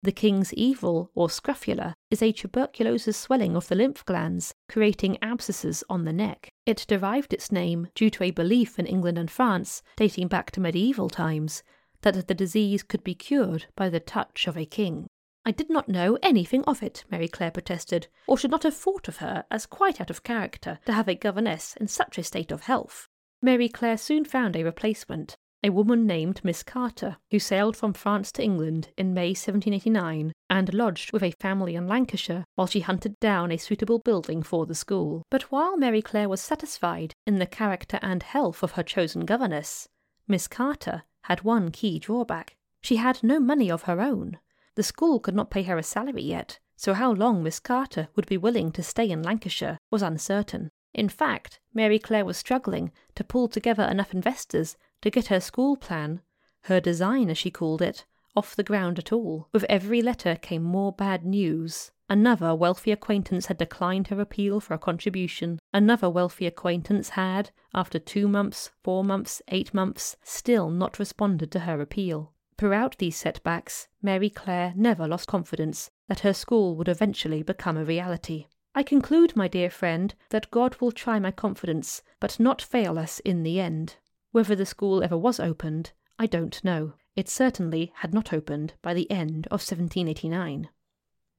The 0.03 0.13
King's 0.13 0.55
Evil, 0.55 1.11
or 1.15 1.31
scrofula, 1.31 1.95
is 2.11 2.23
a 2.23 2.33
tuberculous 2.33 3.17
swelling 3.17 3.57
of 3.57 3.67
the 3.69 3.75
lymph 3.75 4.05
glands, 4.05 4.55
creating 4.69 5.19
abscesses 5.23 5.83
on 5.89 6.05
the 6.05 6.13
neck. 6.13 6.51
It 6.65 6.85
derived 6.89 7.33
its 7.33 7.53
name 7.53 7.89
due 7.95 8.11
to 8.11 8.25
a 8.25 8.31
belief 8.31 8.79
in 8.79 8.87
England 8.87 9.19
and 9.19 9.31
France, 9.31 9.83
dating 9.97 10.29
back 10.29 10.51
to 10.53 10.61
medieval 10.61 11.09
times, 11.09 11.63
that 12.03 12.27
the 12.27 12.35
disease 12.35 12.83
could 12.83 13.05
be 13.05 13.15
cured 13.15 13.67
by 13.77 13.89
the 13.89 14.01
touch 14.01 14.47
of 14.47 14.57
a 14.57 14.67
king. 14.67 15.07
I 15.45 15.53
did 15.53 15.71
not 15.71 15.89
know 15.89 16.19
anything 16.23 16.65
of 16.65 16.83
it, 16.83 17.05
Mary 17.09 17.29
Clare 17.29 17.53
protested, 17.53 18.09
or 18.27 18.37
should 18.37 18.51
not 18.51 18.65
have 18.65 18.77
thought 18.77 19.07
of 19.07 19.19
her 19.19 19.45
as 19.51 19.65
quite 19.65 20.01
out 20.01 20.11
of 20.11 20.25
character 20.25 20.81
to 20.87 20.93
have 20.93 21.07
a 21.07 21.15
governess 21.15 21.77
in 21.81 21.87
such 21.87 22.19
a 22.19 22.25
state 22.25 22.51
of 22.51 22.63
health. 22.63 23.09
Mary 23.41 23.69
Clare 23.69 23.97
soon 23.97 24.25
found 24.25 24.57
a 24.57 24.65
replacement, 24.65 25.37
a 25.67 25.71
woman 25.71 26.07
named 26.07 26.41
Miss 26.45 26.63
Carter, 26.63 27.17
who 27.33 27.41
sailed 27.41 27.77
from 27.77 27.93
France 27.93 28.31
to 28.31 28.43
England 28.43 28.91
in 28.97 29.13
May 29.13 29.31
1789 29.31 30.33
and 30.49 30.73
lodged 30.73 31.13
with 31.13 31.25
a 31.25 31.35
family 31.41 31.75
in 31.75 31.89
Lancashire 31.89 32.45
while 32.55 32.69
she 32.69 32.81
hunted 32.81 33.19
down 33.19 33.51
a 33.51 33.57
suitable 33.57 33.99
building 33.99 34.45
for 34.45 34.65
the 34.65 34.77
school. 34.77 35.25
But 35.29 35.51
while 35.51 35.77
Mary 35.77 36.03
Clare 36.03 36.29
was 36.29 36.41
satisfied 36.41 37.15
in 37.27 37.41
the 37.41 37.47
character 37.47 37.99
and 38.01 38.23
health 38.23 38.63
of 38.63 38.73
her 38.73 38.85
chosen 38.85 39.25
governess, 39.25 39.89
Miss 40.29 40.47
Carter 40.47 41.03
had 41.23 41.43
one 41.43 41.73
key 41.73 41.99
drawback. 41.99 42.55
She 42.81 42.97
had 42.97 43.25
no 43.25 43.41
money 43.41 43.69
of 43.69 43.83
her 43.83 44.01
own. 44.01 44.39
The 44.77 44.85
school 44.85 45.19
could 45.19 45.35
not 45.35 45.51
pay 45.51 45.65
her 45.65 45.79
a 45.79 45.83
salary 45.83 46.23
yet, 46.23 46.61
so 46.77 46.95
how 46.95 47.11
long 47.11 47.43
Miss 47.43 47.59
Carter 47.59 48.07
would 48.15 48.27
be 48.27 48.37
willing 48.37 48.71
to 48.71 48.85
stay 48.85 49.11
in 49.11 49.25
Lancashire 49.25 49.79
was 49.91 50.03
uncertain. 50.03 50.71
In 50.95 51.09
fact, 51.09 51.61
Mary 51.75 51.99
Clare 51.99 52.25
was 52.25 52.39
struggling 52.39 52.93
to 53.17 53.25
pull 53.25 53.49
together 53.49 53.83
enough 53.83 54.15
investors 54.15 54.77
to 55.03 55.11
get 55.11 55.27
her 55.27 55.41
school 55.41 55.77
plan, 55.77 56.21
her 56.63 56.81
design, 56.81 57.31
as 57.31 57.39
she 57.39 57.51
called 57.51 57.83
it, 57.83 58.05
off 58.35 58.57
the 58.57 58.63
ground 58.63 58.99
at 58.99 59.13
all. 59.13 59.49
With 59.53 59.65
every 59.69 60.03
letter 60.03 60.37
came 60.37 60.63
more 60.63 60.93
bad 60.93 61.25
news. 61.25 61.91
Another 62.09 62.55
wealthy 62.55 62.93
acquaintance 62.93 63.47
had 63.47 63.59
declined 63.59 64.09
her 64.09 64.21
appeal 64.21 64.61
for 64.61 64.75
a 64.75 64.79
contribution. 64.79 65.59
Another 65.73 66.09
wealthy 66.09 66.47
acquaintance 66.47 67.11
had, 67.11 67.51
after 67.75 67.99
two 67.99 68.29
months, 68.29 68.71
four 68.85 69.03
months, 69.03 69.43
eight 69.49 69.75
months, 69.75 70.17
still 70.23 70.71
not 70.71 70.99
responded 70.99 71.51
to 71.53 71.61
her 71.61 71.81
appeal. 71.81 72.33
Throughout 72.59 72.99
these 72.99 73.17
setbacks, 73.17 73.89
Mary 74.01 74.31
Clare 74.31 74.73
never 74.77 75.09
lost 75.09 75.29
confidence 75.29 75.91
that 76.09 76.21
her 76.21 76.33
school 76.33 76.77
would 76.77 76.89
eventually 76.89 77.43
become 77.43 77.77
a 77.77 77.85
reality. 77.85 78.47
I 78.75 78.83
conclude, 78.83 79.35
my 79.35 79.49
dear 79.49 79.71
friend, 79.71 80.15
that 80.31 80.51
God 80.51 80.77
will 80.81 80.93
try 80.93 81.19
my 81.19 81.33
confidence, 81.33 82.03
but 82.21 82.39
not 82.39 82.63
fail 82.63 82.99
us 82.99 83.21
in 83.21 83.43
the 83.43 83.59
end. 83.59 83.97
Whether 84.33 84.55
the 84.55 84.67
school 84.67 85.03
ever 85.03 85.17
was 85.17 85.41
opened, 85.41 85.93
I 86.19 86.27
don't 86.27 86.63
know. 86.65 86.95
It 87.15 87.29
certainly 87.29 87.93
had 87.97 88.13
not 88.13 88.33
opened 88.33 88.75
by 88.83 88.95
the 88.95 89.11
end 89.11 89.47
of 89.47 89.61
1789. 89.61 90.69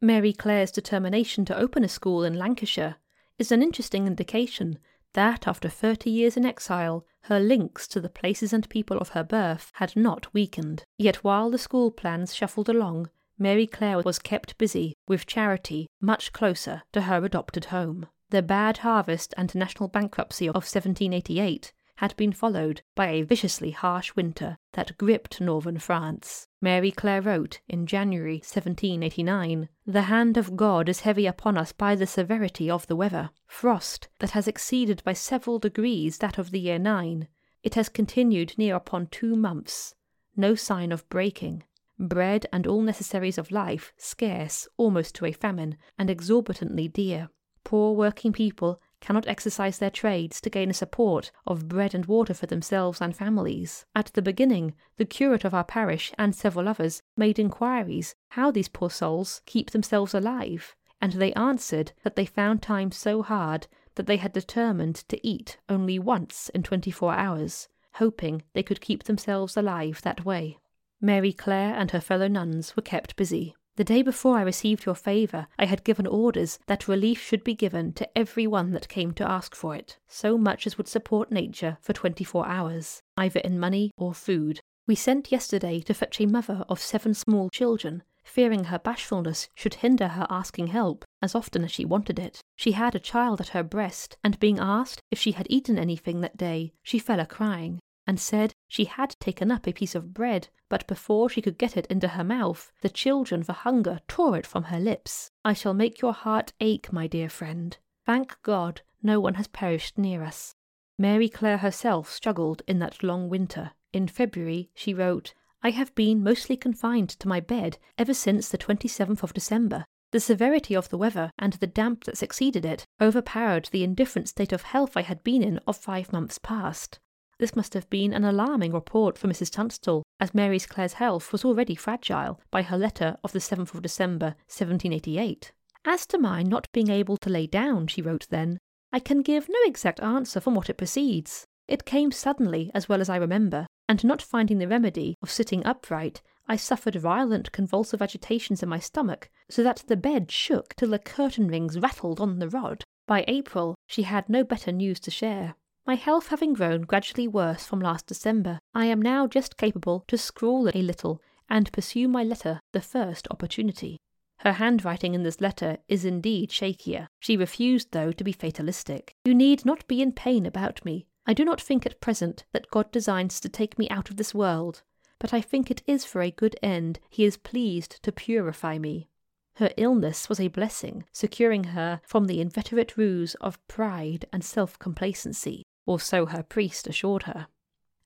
Mary 0.02 0.34
Clare's 0.34 0.72
determination 0.72 1.46
to 1.46 1.58
open 1.58 1.84
a 1.84 1.88
school 1.88 2.24
in 2.24 2.36
Lancashire 2.36 2.98
is 3.38 3.52
an 3.52 3.62
interesting 3.64 4.08
indication 4.08 4.80
that 5.14 5.48
after 5.48 5.70
thirty 5.70 6.10
years 6.10 6.38
in 6.38 6.46
exile, 6.46 7.06
her 7.22 7.40
links 7.40 7.88
to 7.88 8.00
the 8.00 8.10
places 8.10 8.54
and 8.54 8.70
people 8.70 8.98
of 8.98 9.10
her 9.10 9.24
birth 9.24 9.72
had 9.76 9.96
not 9.96 10.34
weakened. 10.34 10.84
Yet 10.98 11.24
while 11.24 11.50
the 11.50 11.58
school 11.58 11.92
plans 11.92 12.36
shuffled 12.36 12.70
along, 12.70 13.10
Mary 13.40 13.68
Clare 13.68 14.02
was 14.02 14.20
kept 14.20 14.58
busy 14.58 14.96
with 15.08 15.26
charity 15.26 15.88
much 16.02 16.34
closer 16.34 16.84
to 16.94 17.02
her 17.02 17.24
adopted 17.24 17.66
home. 17.66 18.08
The 18.30 18.42
bad 18.42 18.80
harvest 18.80 19.34
and 19.38 19.54
national 19.56 19.90
bankruptcy 19.90 20.48
of 20.48 20.56
1788 20.56 21.74
had 21.98 22.16
been 22.16 22.32
followed 22.32 22.82
by 22.96 23.08
a 23.10 23.22
viciously 23.22 23.72
harsh 23.72 24.16
winter 24.16 24.58
that 24.74 24.98
gripped 24.98 25.40
northern 25.40 25.78
France. 25.78 26.48
Mary 26.62 26.92
Clare 26.92 27.22
wrote 27.22 27.60
in 27.68 27.86
January 27.86 28.38
1789 28.38 29.70
The 29.86 30.04
hand 30.04 30.38
of 30.38 30.56
God 30.56 30.90
is 30.90 31.02
heavy 31.02 31.28
upon 31.28 31.58
us 31.58 31.72
by 31.72 31.96
the 31.96 32.08
severity 32.08 32.70
of 32.70 32.88
the 32.88 32.96
weather. 32.96 33.30
Frost 33.46 34.08
that 34.20 34.32
has 34.32 34.48
exceeded 34.48 35.04
by 35.04 35.14
several 35.14 35.60
degrees 35.60 36.18
that 36.20 36.38
of 36.38 36.52
the 36.52 36.60
year 36.60 36.80
9. 36.80 37.28
It 37.64 37.76
has 37.76 37.90
continued 37.90 38.54
near 38.58 38.76
upon 38.76 39.08
two 39.08 39.36
months. 39.36 39.94
No 40.36 40.56
sign 40.56 40.92
of 40.92 41.08
breaking 41.10 41.64
bread 42.00 42.46
and 42.54 42.68
all 42.68 42.82
necessaries 42.82 43.38
of 43.38 43.52
life 43.52 43.94
scarce 43.98 44.68
almost 44.78 45.16
to 45.16 45.26
a 45.26 45.32
famine, 45.32 45.78
and 45.98 46.10
exorbitantly 46.10 46.88
dear. 46.88 47.30
Poor 47.64 47.94
working 47.94 48.32
people 48.32 48.80
cannot 49.00 49.28
exercise 49.28 49.78
their 49.78 49.90
trades 49.92 50.42
to 50.42 50.50
gain 50.50 50.70
a 50.70 50.74
support 50.74 51.32
of 51.46 51.68
bread 51.68 51.94
and 51.94 52.06
water 52.06 52.34
for 52.34 52.48
themselves 52.48 53.02
and 53.02 53.16
families. 53.16 53.86
At 53.96 54.08
the 54.08 54.22
beginning, 54.22 54.74
the 54.98 55.06
curate 55.06 55.46
of 55.46 55.54
our 55.54 55.64
parish 55.64 56.12
and 56.18 56.36
several 56.36 56.68
others 56.68 57.02
made 57.16 57.40
inquiries 57.40 58.16
how 58.30 58.52
these 58.52 58.68
poor 58.68 58.90
souls 58.90 59.42
keep 59.46 59.72
themselves 59.72 60.14
alive, 60.14 60.76
and 61.02 61.14
they 61.14 61.34
answered 61.34 61.92
that 62.04 62.16
they 62.16 62.26
found 62.26 62.62
time 62.62 62.92
so 62.92 63.22
hard 63.22 63.68
that 63.96 64.08
they 64.08 64.18
had 64.18 64.34
determined 64.34 64.96
to 65.10 65.28
eat 65.28 65.58
only 65.70 66.00
once 66.00 66.50
in 66.50 66.64
twenty 66.64 66.92
four 66.92 67.14
hours, 67.14 67.68
hoping 67.94 68.44
they 68.54 68.64
could 68.64 68.82
keep 68.82 69.04
themselves 69.04 69.58
alive 69.58 70.02
that 70.04 70.26
way. 70.26 70.58
Mary 71.00 71.34
Clare 71.34 71.76
and 71.76 71.92
her 71.92 72.02
fellow 72.02 72.28
nuns 72.28 72.76
were 72.76 72.82
kept 72.82 73.16
busy. 73.16 73.56
The 73.78 73.84
day 73.84 74.02
before 74.02 74.40
I 74.40 74.42
received 74.42 74.86
your 74.88 74.96
favour, 74.96 75.46
I 75.60 75.66
had 75.66 75.84
given 75.84 76.08
orders 76.08 76.58
that 76.66 76.88
relief 76.88 77.22
should 77.22 77.44
be 77.44 77.54
given 77.54 77.94
to 77.94 78.18
every 78.18 78.48
one 78.48 78.72
that 78.72 78.90
came 78.90 79.14
to 79.14 79.32
ask 79.32 79.54
for 79.54 79.76
it, 79.76 80.00
so 80.08 80.36
much 80.36 80.66
as 80.66 80.80
would 80.80 80.88
support 80.88 81.32
nature 81.32 81.78
for 81.80 81.94
twenty 81.94 82.24
four 82.24 82.48
hours, 82.48 83.04
either 83.18 83.40
in 83.42 83.60
money 83.60 83.92
or 83.96 84.16
food. 84.16 84.62
We 84.88 84.96
sent 84.96 85.32
yesterday 85.32 85.80
to 85.82 85.94
fetch 85.94 86.20
a 86.20 86.26
mother 86.26 86.66
of 86.68 86.82
seven 86.82 87.14
small 87.14 87.52
children, 87.52 88.02
fearing 88.24 88.64
her 88.64 88.80
bashfulness 88.80 89.48
should 89.54 89.76
hinder 89.76 90.08
her 90.08 90.26
asking 90.28 90.68
help 90.68 91.06
as 91.22 91.36
often 91.36 91.64
as 91.64 91.72
she 91.72 91.86
wanted 91.86 92.18
it. 92.18 92.42
She 92.56 92.72
had 92.72 92.96
a 92.96 93.00
child 93.00 93.40
at 93.40 93.50
her 93.50 93.62
breast, 93.62 94.18
and 94.24 94.40
being 94.40 94.58
asked 94.58 95.02
if 95.12 95.20
she 95.20 95.34
had 95.34 95.46
eaten 95.52 95.78
anything 95.78 96.22
that 96.22 96.36
day, 96.36 96.74
she 96.82 96.98
fell 96.98 97.20
a 97.20 97.28
crying 97.28 97.80
and 98.08 98.20
said 98.20 98.56
she 98.68 98.86
had 98.86 99.16
taken 99.20 99.52
up 99.52 99.68
a 99.68 99.74
piece 99.74 99.94
of 99.94 100.14
bread, 100.14 100.48
but 100.70 100.88
before 100.88 101.30
she 101.30 101.42
could 101.42 101.58
get 101.58 101.76
it 101.76 101.86
into 101.88 102.08
her 102.08 102.24
mouth, 102.24 102.72
the 102.82 102.90
children 102.90 103.44
for 103.44 103.54
hunger 103.54 104.00
tore 104.08 104.38
it 104.38 104.48
from 104.48 104.64
her 104.64 104.80
lips. 104.80 105.30
I 105.44 105.54
shall 105.54 105.74
make 105.74 106.02
your 106.02 106.14
heart 106.14 106.54
ache, 106.62 106.92
my 106.92 107.06
dear 107.06 107.30
friend. 107.30 107.78
Thank 108.06 108.42
God, 108.42 108.82
no 109.04 109.20
one 109.20 109.36
has 109.36 109.48
perished 109.48 109.98
near 109.98 110.24
us. 110.24 110.56
Mary 110.98 111.30
Clare 111.30 111.58
herself 111.58 112.10
struggled 112.10 112.64
in 112.68 112.80
that 112.80 113.04
long 113.04 113.30
winter. 113.30 113.72
In 113.94 114.08
February, 114.08 114.70
she 114.74 114.94
wrote, 114.94 115.34
I 115.62 115.72
have 115.72 115.94
been 115.96 116.24
mostly 116.24 116.56
confined 116.56 117.10
to 117.10 117.28
my 117.28 117.40
bed 117.40 117.78
ever 117.98 118.14
since 118.14 118.50
the 118.50 118.58
27th 118.58 119.24
of 119.24 119.34
December. 119.34 119.86
The 120.12 120.20
severity 120.20 120.76
of 120.76 120.90
the 120.90 120.98
weather 120.98 121.32
and 121.38 121.54
the 121.54 121.68
damp 121.68 122.06
that 122.06 122.18
succeeded 122.18 122.64
it 122.64 122.86
overpowered 123.02 123.66
the 123.66 123.84
indifferent 123.84 124.30
state 124.30 124.54
of 124.54 124.62
health 124.62 124.96
I 124.96 125.02
had 125.02 125.24
been 125.24 125.44
in 125.44 125.60
of 125.68 125.76
five 125.76 126.14
months 126.14 126.38
past. 126.38 127.00
This 127.40 127.56
must 127.56 127.76
have 127.76 127.88
been 127.92 128.14
an 128.14 128.24
alarming 128.24 128.72
report 128.72 129.16
for 129.16 129.28
Mrs. 129.28 129.52
Tunstall, 129.52 130.02
as 130.20 130.34
Mary 130.34 130.60
Clare's 130.60 130.94
health 130.94 131.32
was 131.32 131.46
already 131.46 131.76
fragile 131.76 132.42
by 132.50 132.64
her 132.64 132.78
letter 132.78 133.18
of 133.24 133.32
the 133.32 133.40
7th 133.40 133.76
of 133.76 133.84
December, 133.84 134.36
1788. 134.48 135.52
As 135.86 136.08
to 136.08 136.18
my 136.18 136.42
not 136.42 136.68
being 136.74 136.90
able 136.90 137.16
to 137.18 137.30
lay 137.30 137.46
down, 137.46 137.86
she 137.86 138.02
wrote 138.02 138.28
then, 138.32 138.58
I 138.92 139.00
can 139.00 139.22
give 139.22 139.50
no 139.50 139.60
exact 139.66 140.00
answer 140.00 140.40
from 140.40 140.56
what 140.56 140.70
it 140.70 140.78
proceeds. 140.78 141.46
It 141.68 141.86
came 141.86 142.12
suddenly, 142.12 142.72
as 142.74 142.90
well 142.90 143.02
as 143.02 143.10
I 143.10 143.18
remember, 143.18 143.68
and 143.88 144.04
not 144.04 144.22
finding 144.22 144.58
the 144.58 144.68
remedy 144.68 145.16
of 145.22 145.30
sitting 145.30 145.64
upright, 145.64 146.24
I 146.48 146.56
suffered 146.56 146.96
violent 146.96 147.52
convulsive 147.52 148.02
agitations 148.02 148.64
in 148.64 148.70
my 148.70 148.80
stomach, 148.80 149.30
so 149.48 149.62
that 149.62 149.84
the 149.88 149.98
bed 149.98 150.32
shook 150.32 150.76
till 150.76 150.90
the 150.90 150.98
curtain 150.98 151.50
rings 151.50 151.78
rattled 151.78 152.20
on 152.20 152.40
the 152.40 152.50
rod. 152.50 152.84
By 153.06 153.26
April, 153.28 153.76
she 153.86 154.04
had 154.04 154.28
no 154.28 154.44
better 154.44 154.72
news 154.72 155.00
to 155.02 155.12
share. 155.12 155.56
My 155.88 155.96
health 155.96 156.28
having 156.28 156.52
grown 156.52 156.82
gradually 156.82 157.30
worse 157.30 157.66
from 157.66 157.80
last 157.80 158.08
December, 158.08 158.60
I 158.76 158.88
am 158.88 159.02
now 159.02 159.26
just 159.26 159.56
capable 159.56 160.04
to 160.10 160.18
scrawl 160.18 160.68
a 160.68 160.82
little 160.82 161.22
and 161.50 161.72
pursue 161.72 162.10
my 162.10 162.26
letter 162.26 162.60
the 162.74 162.82
first 162.82 163.26
opportunity. 163.32 163.96
Her 164.40 164.52
handwriting 164.52 165.14
in 165.14 165.24
this 165.24 165.40
letter 165.40 165.78
is 165.88 166.04
indeed 166.04 166.50
shakier. 166.50 167.08
She 167.22 167.38
refused, 167.38 167.94
though, 167.94 168.12
to 168.12 168.24
be 168.26 168.34
fatalistic. 168.34 169.16
You 169.24 169.34
need 169.34 169.64
not 169.64 169.88
be 169.88 170.02
in 170.02 170.12
pain 170.12 170.46
about 170.46 170.84
me. 170.84 171.08
I 171.26 171.34
do 171.34 171.46
not 171.46 171.62
think 171.62 171.86
at 171.86 172.02
present 172.02 172.44
that 172.52 172.70
God 172.70 172.92
designs 172.92 173.40
to 173.40 173.48
take 173.48 173.80
me 173.80 173.88
out 173.88 174.10
of 174.10 174.18
this 174.18 174.36
world, 174.36 174.84
but 175.20 175.34
I 175.34 175.40
think 175.40 175.72
it 175.72 175.84
is 175.88 176.04
for 176.04 176.22
a 176.22 176.32
good 176.32 176.58
end 176.62 177.00
He 177.10 177.24
is 177.24 177.38
pleased 177.38 178.04
to 178.04 178.12
purify 178.12 178.78
me. 178.78 179.08
Her 179.56 179.72
illness 179.78 180.28
was 180.28 180.42
a 180.42 180.50
blessing, 180.50 181.06
securing 181.14 181.64
her 181.64 182.02
from 182.06 182.26
the 182.26 182.42
inveterate 182.42 182.98
ruse 182.98 183.36
of 183.36 183.66
pride 183.70 184.26
and 184.34 184.44
self 184.44 184.78
complacency 184.80 185.64
or 185.88 186.00
so 186.00 186.28
her 186.28 186.44
priest 186.44 186.86
assured 186.86 187.24
her. 187.24 187.48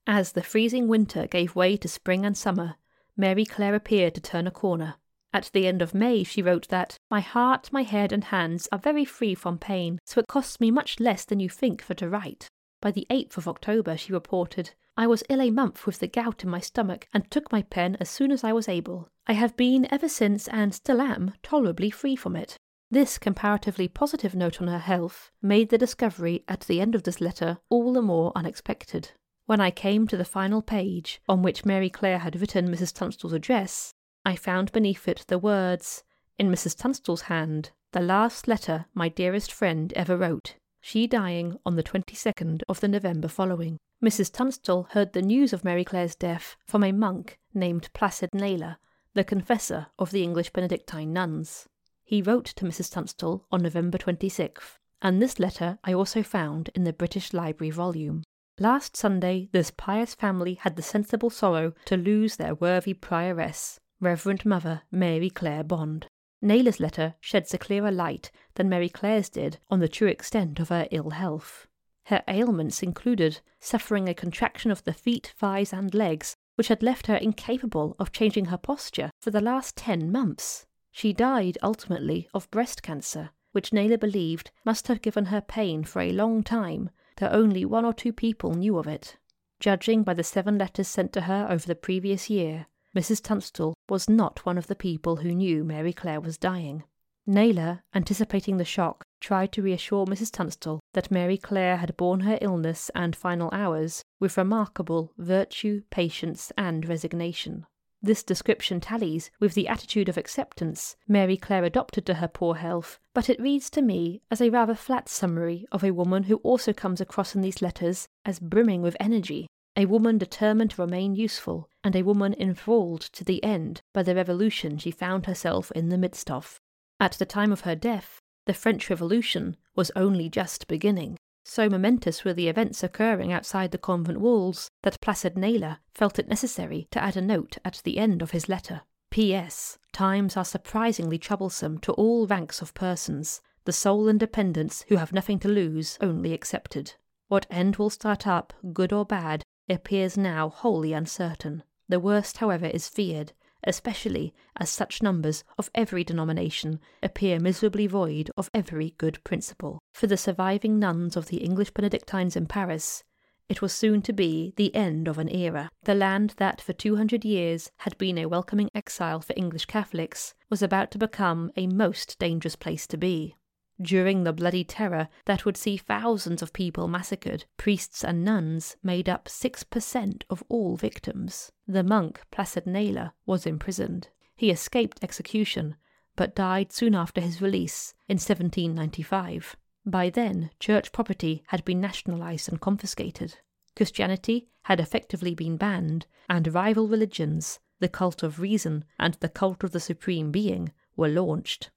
As 0.06 0.32
the 0.32 0.42
freezing 0.42 0.88
winter 0.88 1.26
gave 1.26 1.54
way 1.54 1.76
to 1.76 1.88
spring 1.88 2.24
and 2.24 2.36
summer, 2.36 2.76
Mary 3.16 3.44
Clare 3.44 3.74
appeared 3.74 4.14
to 4.14 4.20
turn 4.20 4.46
a 4.46 4.50
corner. 4.50 4.94
At 5.34 5.50
the 5.52 5.66
end 5.66 5.82
of 5.82 5.94
May, 5.94 6.24
she 6.24 6.42
wrote 6.42 6.68
that, 6.68 6.96
My 7.10 7.20
heart, 7.20 7.72
my 7.72 7.82
head, 7.82 8.12
and 8.12 8.24
hands 8.24 8.68
are 8.72 8.78
very 8.78 9.04
free 9.04 9.34
from 9.34 9.58
pain, 9.58 9.98
so 10.04 10.20
it 10.20 10.26
costs 10.28 10.60
me 10.60 10.70
much 10.70 11.00
less 11.00 11.24
than 11.24 11.40
you 11.40 11.48
think 11.48 11.82
for 11.82 11.94
to 11.94 12.08
write. 12.08 12.48
By 12.80 12.90
the 12.90 13.06
8th 13.10 13.36
of 13.36 13.48
October, 13.48 13.96
she 13.96 14.12
reported, 14.12 14.70
I 14.96 15.06
was 15.06 15.22
ill 15.30 15.40
a 15.40 15.50
month 15.50 15.86
with 15.86 16.00
the 16.00 16.08
gout 16.08 16.44
in 16.44 16.50
my 16.50 16.60
stomach, 16.60 17.08
and 17.14 17.30
took 17.30 17.50
my 17.50 17.62
pen 17.62 17.96
as 17.98 18.10
soon 18.10 18.30
as 18.30 18.44
I 18.44 18.52
was 18.52 18.68
able. 18.68 19.08
I 19.26 19.32
have 19.32 19.56
been 19.56 19.86
ever 19.90 20.08
since, 20.08 20.48
and 20.48 20.74
still 20.74 21.00
am, 21.00 21.32
tolerably 21.42 21.90
free 21.90 22.16
from 22.16 22.36
it. 22.36 22.56
This 22.92 23.16
comparatively 23.16 23.88
positive 23.88 24.34
note 24.34 24.60
on 24.60 24.68
her 24.68 24.78
health 24.78 25.30
made 25.40 25.70
the 25.70 25.78
discovery 25.78 26.44
at 26.46 26.60
the 26.60 26.78
end 26.78 26.94
of 26.94 27.04
this 27.04 27.22
letter 27.22 27.56
all 27.70 27.94
the 27.94 28.02
more 28.02 28.32
unexpected. 28.36 29.12
When 29.46 29.62
I 29.62 29.70
came 29.70 30.06
to 30.08 30.16
the 30.18 30.26
final 30.26 30.60
page, 30.60 31.22
on 31.26 31.42
which 31.42 31.64
Mary 31.64 31.88
Clare 31.88 32.18
had 32.18 32.38
written 32.38 32.68
Mrs. 32.68 32.92
Tunstall's 32.92 33.32
address, 33.32 33.94
I 34.26 34.36
found 34.36 34.72
beneath 34.72 35.08
it 35.08 35.24
the 35.28 35.38
words, 35.38 36.04
in 36.38 36.50
Mrs. 36.50 36.76
Tunstall's 36.76 37.22
hand, 37.22 37.70
the 37.92 38.00
last 38.00 38.46
letter 38.46 38.84
my 38.92 39.08
dearest 39.08 39.50
friend 39.50 39.90
ever 39.94 40.18
wrote, 40.18 40.56
she 40.82 41.06
dying 41.06 41.56
on 41.64 41.76
the 41.76 41.82
22nd 41.82 42.60
of 42.68 42.80
the 42.80 42.88
November 42.88 43.28
following. 43.28 43.78
Mrs. 44.04 44.30
Tunstall 44.30 44.88
heard 44.90 45.14
the 45.14 45.22
news 45.22 45.54
of 45.54 45.64
Mary 45.64 45.86
Clare's 45.86 46.14
death 46.14 46.56
from 46.66 46.84
a 46.84 46.92
monk 46.92 47.38
named 47.54 47.88
Placid 47.94 48.28
Naylor, 48.34 48.76
the 49.14 49.24
confessor 49.24 49.86
of 49.98 50.10
the 50.10 50.22
English 50.22 50.50
Benedictine 50.50 51.14
nuns. 51.14 51.68
He 52.12 52.20
wrote 52.20 52.44
to 52.44 52.66
Mrs. 52.66 52.92
Tunstall 52.92 53.46
on 53.50 53.62
November 53.62 53.96
26th, 53.96 54.76
and 55.00 55.22
this 55.22 55.40
letter 55.40 55.78
I 55.82 55.94
also 55.94 56.22
found 56.22 56.68
in 56.74 56.84
the 56.84 56.92
British 56.92 57.32
Library 57.32 57.70
volume. 57.70 58.22
Last 58.60 58.98
Sunday, 58.98 59.48
this 59.52 59.70
pious 59.70 60.14
family 60.14 60.52
had 60.60 60.76
the 60.76 60.82
sensible 60.82 61.30
sorrow 61.30 61.72
to 61.86 61.96
lose 61.96 62.36
their 62.36 62.54
worthy 62.54 62.92
prioress, 62.92 63.78
Reverend 63.98 64.44
Mother 64.44 64.82
Mary 64.90 65.30
Clare 65.30 65.64
Bond. 65.64 66.06
Naylor's 66.42 66.80
letter 66.80 67.14
sheds 67.18 67.54
a 67.54 67.56
clearer 67.56 67.90
light 67.90 68.30
than 68.56 68.68
Mary 68.68 68.90
Clare's 68.90 69.30
did 69.30 69.56
on 69.70 69.80
the 69.80 69.88
true 69.88 70.08
extent 70.08 70.60
of 70.60 70.68
her 70.68 70.86
ill 70.90 71.12
health. 71.12 71.66
Her 72.08 72.22
ailments 72.28 72.82
included 72.82 73.40
suffering 73.58 74.06
a 74.06 74.12
contraction 74.12 74.70
of 74.70 74.84
the 74.84 74.92
feet, 74.92 75.32
thighs, 75.38 75.72
and 75.72 75.94
legs 75.94 76.36
which 76.56 76.68
had 76.68 76.82
left 76.82 77.06
her 77.06 77.16
incapable 77.16 77.96
of 77.98 78.12
changing 78.12 78.44
her 78.52 78.58
posture 78.58 79.10
for 79.22 79.30
the 79.30 79.40
last 79.40 79.76
ten 79.76 80.12
months. 80.12 80.66
She 80.94 81.14
died 81.14 81.56
ultimately 81.62 82.28
of 82.34 82.50
breast 82.50 82.82
cancer, 82.82 83.30
which 83.52 83.72
Naylor 83.72 83.98
believed 83.98 84.50
must 84.64 84.88
have 84.88 85.02
given 85.02 85.26
her 85.26 85.40
pain 85.40 85.84
for 85.84 86.00
a 86.00 86.12
long 86.12 86.42
time, 86.42 86.90
though 87.16 87.28
only 87.28 87.64
one 87.64 87.84
or 87.84 87.94
two 87.94 88.12
people 88.12 88.54
knew 88.54 88.78
of 88.78 88.86
it. 88.86 89.16
Judging 89.58 90.02
by 90.02 90.12
the 90.12 90.22
seven 90.22 90.58
letters 90.58 90.88
sent 90.88 91.12
to 91.14 91.22
her 91.22 91.46
over 91.48 91.66
the 91.66 91.74
previous 91.74 92.28
year, 92.28 92.66
Mrs. 92.94 93.22
Tunstall 93.22 93.74
was 93.88 94.08
not 94.08 94.44
one 94.44 94.58
of 94.58 94.66
the 94.66 94.74
people 94.74 95.16
who 95.16 95.34
knew 95.34 95.64
Mary 95.64 95.94
Clare 95.94 96.20
was 96.20 96.36
dying. 96.36 96.84
Naylor, 97.26 97.84
anticipating 97.94 98.56
the 98.56 98.64
shock, 98.64 99.04
tried 99.20 99.52
to 99.52 99.62
reassure 99.62 100.04
Mrs. 100.04 100.30
Tunstall 100.30 100.80
that 100.92 101.10
Mary 101.10 101.38
Clare 101.38 101.76
had 101.76 101.96
borne 101.96 102.20
her 102.20 102.38
illness 102.42 102.90
and 102.94 103.16
final 103.16 103.48
hours 103.52 104.02
with 104.20 104.36
remarkable 104.36 105.12
virtue, 105.16 105.82
patience, 105.90 106.52
and 106.58 106.86
resignation. 106.86 107.64
This 108.04 108.24
description 108.24 108.80
tallies 108.80 109.30
with 109.38 109.54
the 109.54 109.68
attitude 109.68 110.08
of 110.08 110.16
acceptance 110.16 110.96
Mary 111.06 111.36
Clare 111.36 111.62
adopted 111.62 112.04
to 112.06 112.14
her 112.14 112.26
poor 112.26 112.56
health, 112.56 112.98
but 113.14 113.30
it 113.30 113.40
reads 113.40 113.70
to 113.70 113.82
me 113.82 114.22
as 114.28 114.40
a 114.40 114.50
rather 114.50 114.74
flat 114.74 115.08
summary 115.08 115.66
of 115.70 115.84
a 115.84 115.92
woman 115.92 116.24
who 116.24 116.36
also 116.38 116.72
comes 116.72 117.00
across 117.00 117.36
in 117.36 117.42
these 117.42 117.62
letters 117.62 118.08
as 118.24 118.40
brimming 118.40 118.82
with 118.82 118.96
energy, 118.98 119.46
a 119.76 119.86
woman 119.86 120.18
determined 120.18 120.72
to 120.72 120.82
remain 120.82 121.14
useful, 121.14 121.68
and 121.84 121.94
a 121.94 122.02
woman 122.02 122.34
enthralled 122.40 123.02
to 123.02 123.22
the 123.22 123.42
end 123.44 123.82
by 123.92 124.02
the 124.02 124.16
revolution 124.16 124.78
she 124.78 124.90
found 124.90 125.26
herself 125.26 125.70
in 125.70 125.88
the 125.88 125.96
midst 125.96 126.28
of. 126.28 126.58
At 126.98 127.12
the 127.12 127.26
time 127.26 127.52
of 127.52 127.60
her 127.60 127.76
death, 127.76 128.20
the 128.46 128.54
French 128.54 128.90
Revolution 128.90 129.56
was 129.76 129.92
only 129.94 130.28
just 130.28 130.66
beginning. 130.66 131.16
So 131.44 131.68
momentous 131.68 132.24
were 132.24 132.32
the 132.32 132.48
events 132.48 132.82
occurring 132.82 133.32
outside 133.32 133.72
the 133.72 133.78
convent 133.78 134.20
walls 134.20 134.70
that 134.82 135.00
Placid 135.00 135.36
Naylor 135.36 135.78
felt 135.92 136.18
it 136.18 136.28
necessary 136.28 136.86
to 136.92 137.02
add 137.02 137.16
a 137.16 137.20
note 137.20 137.58
at 137.64 137.80
the 137.84 137.98
end 137.98 138.22
of 138.22 138.30
his 138.30 138.48
letter. 138.48 138.82
P.S. 139.10 139.76
Times 139.92 140.36
are 140.36 140.44
surprisingly 140.44 141.18
troublesome 141.18 141.78
to 141.80 141.92
all 141.92 142.26
ranks 142.26 142.62
of 142.62 142.74
persons, 142.74 143.42
the 143.64 143.72
sole 143.72 144.08
independents 144.08 144.84
who 144.88 144.96
have 144.96 145.12
nothing 145.12 145.38
to 145.40 145.48
lose 145.48 145.98
only 146.00 146.32
excepted. 146.32 146.94
What 147.28 147.46
end 147.50 147.76
will 147.76 147.90
start 147.90 148.26
up, 148.26 148.52
good 148.72 148.92
or 148.92 149.04
bad, 149.04 149.42
appears 149.68 150.16
now 150.16 150.48
wholly 150.48 150.92
uncertain. 150.92 151.62
The 151.88 152.00
worst, 152.00 152.38
however, 152.38 152.66
is 152.66 152.88
feared, 152.88 153.32
especially 153.64 154.34
as 154.56 154.70
such 154.70 155.02
numbers 155.02 155.44
of 155.58 155.70
every 155.74 156.04
denomination 156.04 156.80
appear 157.02 157.38
miserably 157.38 157.86
void 157.86 158.30
of 158.36 158.50
every 158.52 158.94
good 158.98 159.22
principle. 159.24 159.78
For 159.92 160.06
the 160.06 160.16
surviving 160.16 160.78
nuns 160.78 161.16
of 161.16 161.26
the 161.26 161.38
English 161.38 161.70
Benedictines 161.70 162.36
in 162.36 162.46
Paris, 162.46 163.04
it 163.48 163.60
was 163.60 163.72
soon 163.72 164.00
to 164.02 164.12
be 164.12 164.54
the 164.56 164.74
end 164.74 165.08
of 165.08 165.18
an 165.18 165.28
era. 165.28 165.68
The 165.82 165.94
land 165.94 166.34
that 166.38 166.60
for 166.60 166.72
two 166.72 166.96
hundred 166.96 167.24
years 167.24 167.70
had 167.78 167.98
been 167.98 168.16
a 168.16 168.26
welcoming 168.26 168.70
exile 168.74 169.20
for 169.20 169.34
English 169.36 169.66
Catholics 169.66 170.34
was 170.48 170.62
about 170.62 170.90
to 170.92 170.98
become 170.98 171.50
a 171.56 171.66
most 171.66 172.18
dangerous 172.18 172.56
place 172.56 172.86
to 172.86 172.96
be. 172.96 173.36
During 173.80 174.24
the 174.24 174.32
bloody 174.32 174.64
terror 174.64 175.08
that 175.24 175.44
would 175.44 175.56
see 175.56 175.76
thousands 175.76 176.42
of 176.42 176.52
people 176.52 176.88
massacred, 176.88 177.46
priests 177.56 178.04
and 178.04 178.24
nuns 178.24 178.76
made 178.82 179.08
up 179.08 179.26
6% 179.26 180.22
of 180.28 180.44
all 180.48 180.76
victims. 180.76 181.50
The 181.66 181.82
monk 181.82 182.20
Placid 182.30 182.66
Naylor 182.66 183.12
was 183.24 183.46
imprisoned. 183.46 184.08
He 184.36 184.50
escaped 184.50 185.02
execution, 185.02 185.76
but 186.16 186.34
died 186.34 186.72
soon 186.72 186.94
after 186.94 187.20
his 187.20 187.40
release 187.40 187.94
in 188.08 188.16
1795. 188.16 189.56
By 189.86 190.10
then, 190.10 190.50
church 190.60 190.92
property 190.92 191.42
had 191.48 191.64
been 191.64 191.80
nationalized 191.80 192.48
and 192.48 192.60
confiscated. 192.60 193.38
Christianity 193.74 194.48
had 194.64 194.80
effectively 194.80 195.34
been 195.34 195.56
banned, 195.56 196.06
and 196.28 196.54
rival 196.54 196.86
religions, 196.86 197.58
the 197.80 197.88
cult 197.88 198.22
of 198.22 198.38
reason 198.38 198.84
and 198.98 199.14
the 199.14 199.28
cult 199.28 199.64
of 199.64 199.72
the 199.72 199.80
supreme 199.80 200.30
being, 200.30 200.72
were 200.94 201.08
launched. 201.08 201.70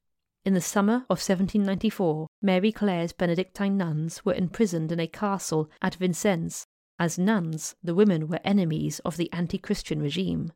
In 0.46 0.54
the 0.54 0.62
summer 0.62 0.98
of 1.10 1.18
1794, 1.18 2.28
Mary 2.40 2.72
Clare's 2.72 3.14
Benedictine 3.14 3.78
nuns 3.78 4.24
were 4.24 4.36
imprisoned 4.36 4.92
in 4.92 5.00
a 5.00 5.08
castle 5.08 5.72
at 5.82 5.96
Vincennes. 5.96 6.68
As 7.00 7.18
nuns, 7.18 7.76
the 7.84 7.96
women 7.96 8.28
were 8.28 8.40
enemies 8.44 9.00
of 9.00 9.18
the 9.18 9.34
anti 9.34 9.58
Christian 9.58 10.04
regime. 10.04 10.54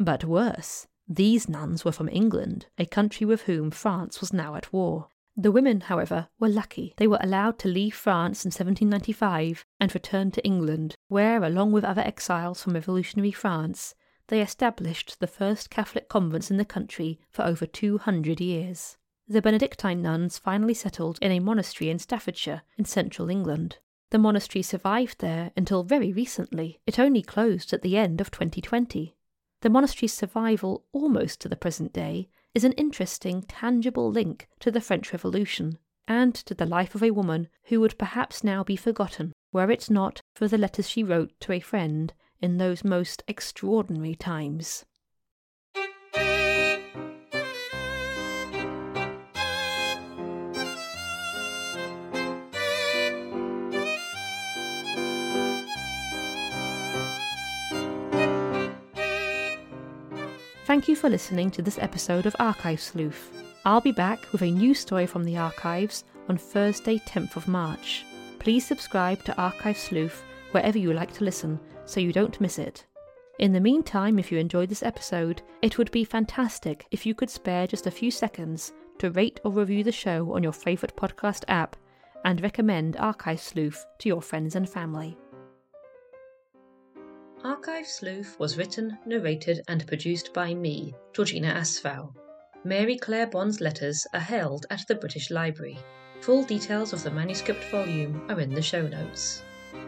But 0.00 0.24
worse, 0.24 0.88
these 1.06 1.48
nuns 1.48 1.84
were 1.84 1.92
from 1.92 2.08
England, 2.08 2.66
a 2.76 2.86
country 2.86 3.24
with 3.24 3.42
whom 3.42 3.70
France 3.70 4.20
was 4.20 4.32
now 4.32 4.56
at 4.56 4.72
war. 4.72 5.10
The 5.36 5.52
women, 5.52 5.82
however, 5.82 6.26
were 6.40 6.48
lucky. 6.48 6.92
They 6.96 7.06
were 7.06 7.20
allowed 7.20 7.60
to 7.60 7.68
leave 7.68 7.94
France 7.94 8.44
in 8.44 8.48
1795 8.48 9.64
and 9.78 9.94
return 9.94 10.32
to 10.32 10.44
England, 10.44 10.96
where, 11.06 11.44
along 11.44 11.70
with 11.70 11.84
other 11.84 12.02
exiles 12.02 12.64
from 12.64 12.72
revolutionary 12.72 13.30
France, 13.30 13.94
they 14.26 14.42
established 14.42 15.20
the 15.20 15.28
first 15.28 15.70
Catholic 15.70 16.08
convents 16.08 16.50
in 16.50 16.56
the 16.56 16.64
country 16.64 17.20
for 17.30 17.44
over 17.44 17.64
200 17.64 18.40
years. 18.40 18.96
The 19.26 19.40
Benedictine 19.40 20.02
nuns 20.02 20.36
finally 20.38 20.74
settled 20.74 21.18
in 21.22 21.32
a 21.32 21.40
monastery 21.40 21.88
in 21.88 21.98
Staffordshire, 21.98 22.62
in 22.76 22.84
central 22.84 23.30
England. 23.30 23.78
The 24.10 24.18
monastery 24.18 24.62
survived 24.62 25.20
there 25.20 25.50
until 25.56 25.82
very 25.82 26.12
recently. 26.12 26.78
It 26.86 26.98
only 26.98 27.22
closed 27.22 27.72
at 27.72 27.80
the 27.80 27.96
end 27.96 28.20
of 28.20 28.30
2020. 28.30 29.16
The 29.62 29.70
monastery's 29.70 30.12
survival, 30.12 30.84
almost 30.92 31.40
to 31.40 31.48
the 31.48 31.56
present 31.56 31.94
day, 31.94 32.28
is 32.54 32.64
an 32.64 32.72
interesting, 32.72 33.42
tangible 33.42 34.10
link 34.10 34.46
to 34.60 34.70
the 34.70 34.82
French 34.82 35.10
Revolution 35.10 35.78
and 36.06 36.34
to 36.34 36.54
the 36.54 36.66
life 36.66 36.94
of 36.94 37.02
a 37.02 37.10
woman 37.10 37.48
who 37.64 37.80
would 37.80 37.98
perhaps 37.98 38.44
now 38.44 38.62
be 38.62 38.76
forgotten 38.76 39.32
were 39.52 39.70
it 39.70 39.88
not 39.88 40.20
for 40.34 40.48
the 40.48 40.58
letters 40.58 40.88
she 40.88 41.02
wrote 41.02 41.32
to 41.40 41.52
a 41.52 41.60
friend 41.60 42.12
in 42.42 42.58
those 42.58 42.84
most 42.84 43.24
extraordinary 43.26 44.14
times. 44.14 44.84
Thank 60.74 60.88
you 60.88 60.96
for 60.96 61.08
listening 61.08 61.52
to 61.52 61.62
this 61.62 61.78
episode 61.78 62.26
of 62.26 62.34
Archive 62.40 62.80
Sleuth. 62.80 63.30
I'll 63.64 63.80
be 63.80 63.92
back 63.92 64.32
with 64.32 64.42
a 64.42 64.50
new 64.50 64.74
story 64.74 65.06
from 65.06 65.22
the 65.22 65.36
archives 65.36 66.02
on 66.28 66.36
Thursday, 66.36 66.98
10th 66.98 67.36
of 67.36 67.46
March. 67.46 68.04
Please 68.40 68.66
subscribe 68.66 69.22
to 69.22 69.40
Archive 69.40 69.78
Sleuth 69.78 70.24
wherever 70.50 70.76
you 70.76 70.92
like 70.92 71.12
to 71.12 71.22
listen 71.22 71.60
so 71.84 72.00
you 72.00 72.12
don't 72.12 72.40
miss 72.40 72.58
it. 72.58 72.86
In 73.38 73.52
the 73.52 73.60
meantime, 73.60 74.18
if 74.18 74.32
you 74.32 74.38
enjoyed 74.38 74.68
this 74.68 74.82
episode, 74.82 75.42
it 75.62 75.78
would 75.78 75.92
be 75.92 76.04
fantastic 76.04 76.88
if 76.90 77.06
you 77.06 77.14
could 77.14 77.30
spare 77.30 77.68
just 77.68 77.86
a 77.86 77.92
few 77.92 78.10
seconds 78.10 78.72
to 78.98 79.12
rate 79.12 79.38
or 79.44 79.52
review 79.52 79.84
the 79.84 79.92
show 79.92 80.34
on 80.34 80.42
your 80.42 80.52
favourite 80.52 80.96
podcast 80.96 81.44
app 81.46 81.76
and 82.24 82.42
recommend 82.42 82.96
Archive 82.96 83.40
Sleuth 83.40 83.86
to 84.00 84.08
your 84.08 84.20
friends 84.20 84.56
and 84.56 84.68
family. 84.68 85.16
Archive 87.44 87.86
Sleuth 87.86 88.38
was 88.40 88.56
written, 88.56 88.96
narrated, 89.04 89.60
and 89.68 89.86
produced 89.86 90.32
by 90.32 90.54
me, 90.54 90.94
Georgina 91.12 91.48
Asfow. 91.48 92.10
Mary 92.64 92.96
Clare 92.96 93.26
Bond's 93.26 93.60
letters 93.60 94.06
are 94.14 94.20
held 94.20 94.64
at 94.70 94.88
the 94.88 94.94
British 94.94 95.30
Library. 95.30 95.78
Full 96.22 96.44
details 96.44 96.94
of 96.94 97.02
the 97.02 97.10
manuscript 97.10 97.62
volume 97.64 98.24
are 98.30 98.40
in 98.40 98.54
the 98.54 98.62
show 98.62 98.88
notes. 98.88 99.42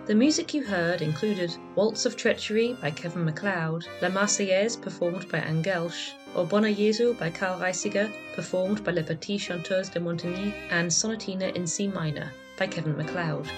The 0.04 0.14
music 0.14 0.52
you 0.52 0.66
heard 0.66 1.00
included 1.00 1.56
Waltz 1.74 2.04
of 2.04 2.14
Treachery 2.14 2.74
by 2.74 2.90
Kevin 2.90 3.24
MacLeod, 3.24 3.86
La 4.02 4.10
Marseillaise 4.10 4.76
performed 4.76 5.26
by 5.30 5.40
Angelsh, 5.40 6.12
O 6.34 6.44
bone 6.44 6.74
Jesu 6.74 7.14
by 7.14 7.30
Carl 7.30 7.58
Reissiger 7.58 8.12
performed 8.34 8.84
by 8.84 8.92
Les 8.92 9.02
Petites 9.02 9.46
Chanteuses 9.46 9.90
de 9.90 9.98
Montigny, 9.98 10.52
and 10.68 10.90
Sonatina 10.90 11.56
in 11.56 11.66
C 11.66 11.88
minor 11.88 12.30
by 12.58 12.66
Kevin 12.66 12.98
MacLeod. 12.98 13.48